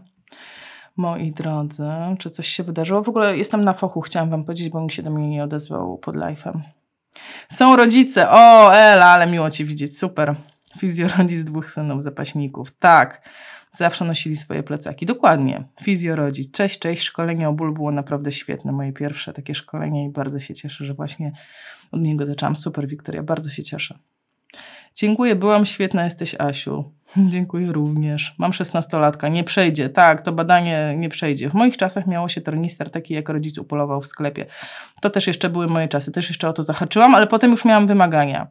[0.98, 1.90] Moi drodzy,
[2.20, 3.04] czy coś się wydarzyło?
[3.04, 5.98] W ogóle jestem na fochu, chciałam Wam powiedzieć, bo nikt się do mnie nie odezwał
[5.98, 6.81] pod live'em.
[7.50, 8.30] Są rodzice.
[8.30, 9.98] O, Ela, ale miło Cię widzieć.
[9.98, 10.36] Super.
[10.80, 12.72] Fizjorodzic dwóch synów, zapaśników.
[12.72, 13.30] Tak.
[13.72, 15.06] Zawsze nosili swoje plecaki.
[15.06, 15.64] Dokładnie.
[15.84, 16.52] Fizjorodzic.
[16.52, 17.04] Cześć, cześć.
[17.04, 18.72] Szkolenie o ból było naprawdę świetne.
[18.72, 21.32] Moje pierwsze takie szkolenie i bardzo się cieszę, że właśnie
[21.92, 22.56] od niego zaczęłam.
[22.56, 23.24] Super, Wiktoria.
[23.24, 23.98] Bardzo się cieszę.
[24.96, 26.92] Dziękuję, byłam świetna, jesteś Asiu.
[27.34, 28.36] Dziękuję również.
[28.38, 29.90] Mam 16-latka, nie przejdzie.
[29.90, 31.50] Tak, to badanie nie przejdzie.
[31.50, 34.46] W moich czasach miało się tornister taki, jak rodzic upolował w sklepie.
[35.02, 37.88] To też jeszcze były moje czasy, też jeszcze o to zahaczyłam, ale potem już miałam
[37.88, 38.48] wymagania.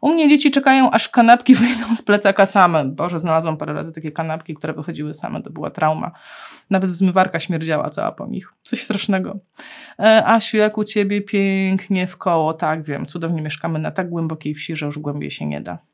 [0.00, 2.84] U mnie dzieci czekają, aż kanapki wyjdą z plecaka same.
[2.84, 6.10] Boże, znalazłam parę razy takie kanapki, które wychodziły same, to była trauma.
[6.70, 8.52] Nawet zmywarka śmierdziała cała po nich.
[8.62, 9.38] Coś strasznego.
[9.98, 12.52] E, Asiu, jak u ciebie pięknie w koło.
[12.52, 15.89] Tak, wiem, cudownie mieszkamy na tak głębokiej wsi, że już głębiej się nie da.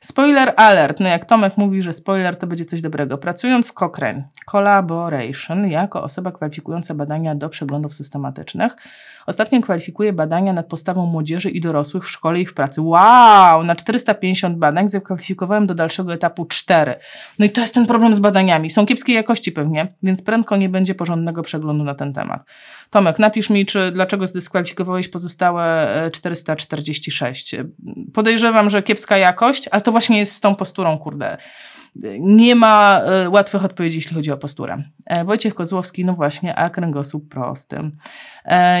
[0.00, 1.00] Spoiler alert.
[1.00, 3.18] No jak Tomek mówi, że spoiler to będzie coś dobrego.
[3.18, 8.76] Pracując w Cochrane Collaboration jako osoba kwalifikująca badania do przeglądów systematycznych,
[9.26, 12.80] ostatnio kwalifikuję badania nad postawą młodzieży i dorosłych w szkole i w pracy.
[12.80, 13.64] Wow!
[13.64, 16.94] Na 450 badań zakwalifikowałem do dalszego etapu 4.
[17.38, 18.70] No i to jest ten problem z badaniami.
[18.70, 22.44] Są kiepskiej jakości pewnie, więc prędko nie będzie porządnego przeglądu na ten temat.
[22.90, 27.54] Tomek, napisz mi, czy dlaczego zdyskwalifikowałeś pozostałe 446.
[27.54, 27.64] E,
[28.12, 31.36] Podejrzewam, że kiepska jakość, ale to właśnie jest z tą posturą, kurde.
[32.20, 34.82] Nie ma e, łatwych odpowiedzi, jeśli chodzi o posturę.
[35.06, 37.90] E, Wojciech Kozłowski, no właśnie, a kręgosłup prosty.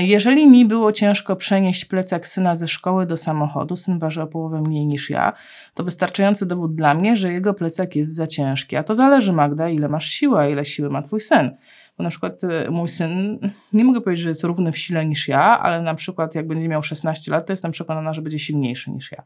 [0.00, 4.60] Jeżeli mi było ciężko przenieść plecak syna ze szkoły do samochodu, syn waży o połowę
[4.60, 5.32] mniej niż ja,
[5.74, 8.76] to wystarczający dowód dla mnie, że jego plecak jest za ciężki.
[8.76, 11.50] A to zależy, Magda, ile masz siły, a ile siły ma twój syn.
[11.98, 13.38] Bo na przykład e, mój syn,
[13.72, 16.68] nie mogę powiedzieć, że jest równy w sile niż ja, ale na przykład jak będzie
[16.68, 19.22] miał 16 lat, to jestem przekonana, że będzie silniejszy niż ja.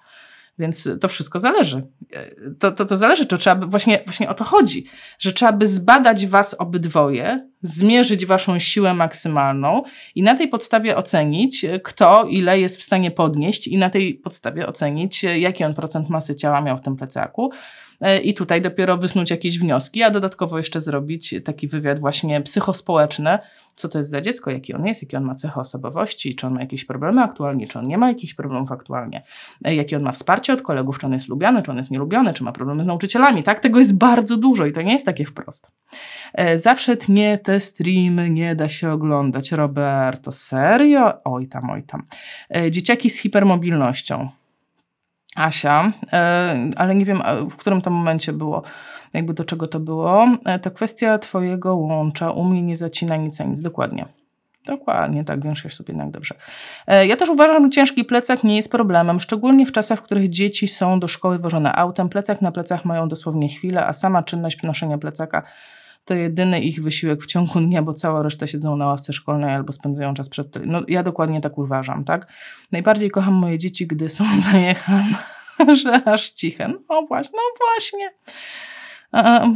[0.59, 1.87] Więc to wszystko zależy.
[2.13, 4.85] E, to, to, to zależy, to trzeba by, właśnie, właśnie o to chodzi,
[5.19, 9.83] że trzeba by zbadać was obydwoje, zmierzyć waszą siłę maksymalną
[10.15, 14.67] i na tej podstawie ocenić, kto ile jest w stanie podnieść i na tej podstawie
[14.67, 17.86] ocenić, jaki on procent masy ciała miał w tym plecaku E,
[18.23, 23.39] i tutaj dopiero wysnuć jakieś wnioski, a dodatkowo jeszcze zrobić taki wywiad właśnie psychospołeczny,
[23.77, 26.55] co to jest za dziecko, jaki on jest, jakie on ma cechy osobowości, czy on
[26.55, 29.23] ma jakieś problemy aktualnie, czy on nie ma jakichś problemów aktualnie,
[29.65, 32.35] e, jakie on ma wsparcie od kolegów, czy on jest lubiany, czy on jest nielubiany,
[32.35, 33.61] czy ma problemy z nauczycielami, tak?
[33.61, 35.71] Tego jest bardzo dużo i to nie jest takie wprost.
[36.35, 39.53] E, zawsze tnie te streamy, nie da się oglądać.
[39.53, 41.13] Roberto, serio?
[41.25, 42.03] Oj tam, oj tam.
[42.71, 44.29] Dzieciaki z hipermobilnością.
[45.37, 48.63] Asia, e, ale nie wiem, w którym to momencie było,
[49.13, 50.27] jakby do czego to było.
[50.45, 54.07] E, to kwestia Twojego łącza u mnie nie zacina nic a nic, dokładnie.
[54.67, 56.35] Dokładnie, tak, wiąż się jednak dobrze.
[56.87, 60.29] E, ja też uważam, że ciężki plecak nie jest problemem, szczególnie w czasach, w których
[60.29, 62.09] dzieci są do szkoły wożone autem.
[62.09, 65.43] Plecak na plecach mają dosłownie chwilę, a sama czynność przenoszenia plecaka
[66.07, 69.73] to jedyny ich wysiłek w ciągu dnia, bo cała reszta siedzą na ławce szkolnej albo
[69.73, 70.67] spędzają czas przed...
[70.67, 72.33] No ja dokładnie tak uważam, tak?
[72.73, 75.17] Najbardziej kocham moje dzieci, gdy są zajechane,
[75.75, 76.69] że aż ciche.
[76.69, 78.11] No właśnie, no właśnie.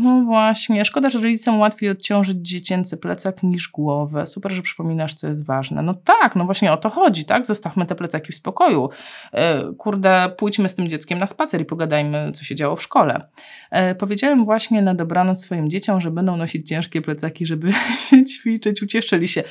[0.02, 4.26] No właśnie, szkoda, że rodzicom łatwiej odciążyć dziecięcy plecak niż głowę.
[4.26, 5.82] Super, że przypominasz, co jest ważne.
[5.82, 7.46] No tak, no właśnie o to chodzi, tak?
[7.46, 8.88] Zostawmy te plecaki w spokoju.
[9.32, 13.28] E, kurde, pójdźmy z tym dzieckiem na spacer i pogadajmy, co się działo w szkole.
[13.70, 17.72] E, powiedziałem właśnie na dobranoc swoim dzieciom, że będą nosić ciężkie plecaki, żeby
[18.10, 19.42] się ćwiczyć, ucieszyli się.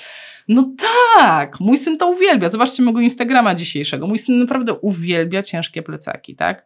[0.48, 0.74] No
[1.18, 2.50] tak, mój syn to uwielbia.
[2.50, 4.08] Zobaczcie mojego Instagrama dzisiejszego.
[4.08, 6.66] Mój syn naprawdę uwielbia ciężkie plecaki, tak?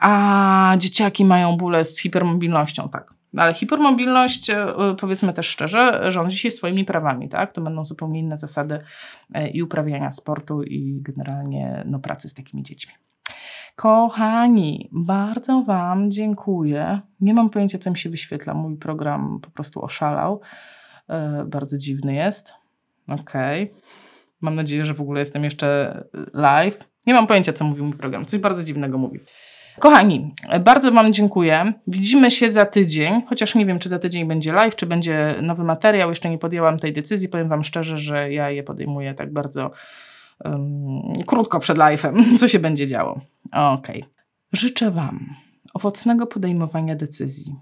[0.00, 3.18] A dzieciaki mają bóle z hipermobilnością, tak.
[3.36, 4.66] Ale hipermobilność, e,
[5.00, 7.52] powiedzmy też szczerze, rządzi się swoimi prawami, tak?
[7.52, 8.78] To będą zupełnie inne zasady
[9.34, 12.92] e, i uprawiania sportu i generalnie no, pracy z takimi dziećmi.
[13.76, 17.00] Kochani, bardzo Wam dziękuję.
[17.20, 18.54] Nie mam pojęcia, co mi się wyświetla.
[18.54, 20.40] Mój program po prostu oszalał.
[21.08, 22.54] E, bardzo dziwny jest.
[23.08, 23.62] Okej.
[23.62, 23.80] Okay.
[24.40, 26.00] Mam nadzieję, że w ogóle jestem jeszcze
[26.34, 26.78] live.
[27.08, 28.24] Nie mam pojęcia, co mówi mój program.
[28.24, 29.20] Coś bardzo dziwnego mówi.
[29.78, 30.34] Kochani,
[30.64, 31.72] bardzo Wam dziękuję.
[31.86, 35.64] Widzimy się za tydzień, chociaż nie wiem, czy za tydzień będzie live, czy będzie nowy
[35.64, 36.08] materiał.
[36.08, 37.28] Jeszcze nie podjęłam tej decyzji.
[37.28, 39.70] Powiem Wam szczerze, że ja je podejmuję tak bardzo
[40.44, 43.20] um, krótko przed live'em, co się będzie działo.
[43.52, 44.02] Okej.
[44.02, 44.12] Okay.
[44.52, 45.34] Życzę Wam
[45.74, 47.56] owocnego podejmowania decyzji.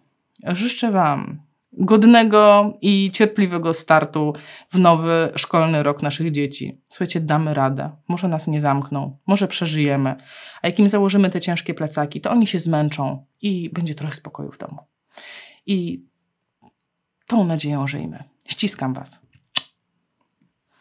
[0.45, 1.41] Życzę Wam
[1.77, 4.33] godnego i cierpliwego startu
[4.71, 6.81] w nowy szkolny rok naszych dzieci.
[6.89, 7.91] Słuchajcie, damy radę.
[8.09, 10.17] Może nas nie zamkną, może przeżyjemy.
[10.63, 14.53] A jak im założymy te ciężkie plecaki, to oni się zmęczą i będzie trochę spokoju
[14.53, 14.79] w domu.
[15.67, 16.01] I
[17.27, 18.25] tą nadzieją żyjmy.
[18.47, 19.26] Ściskam Was.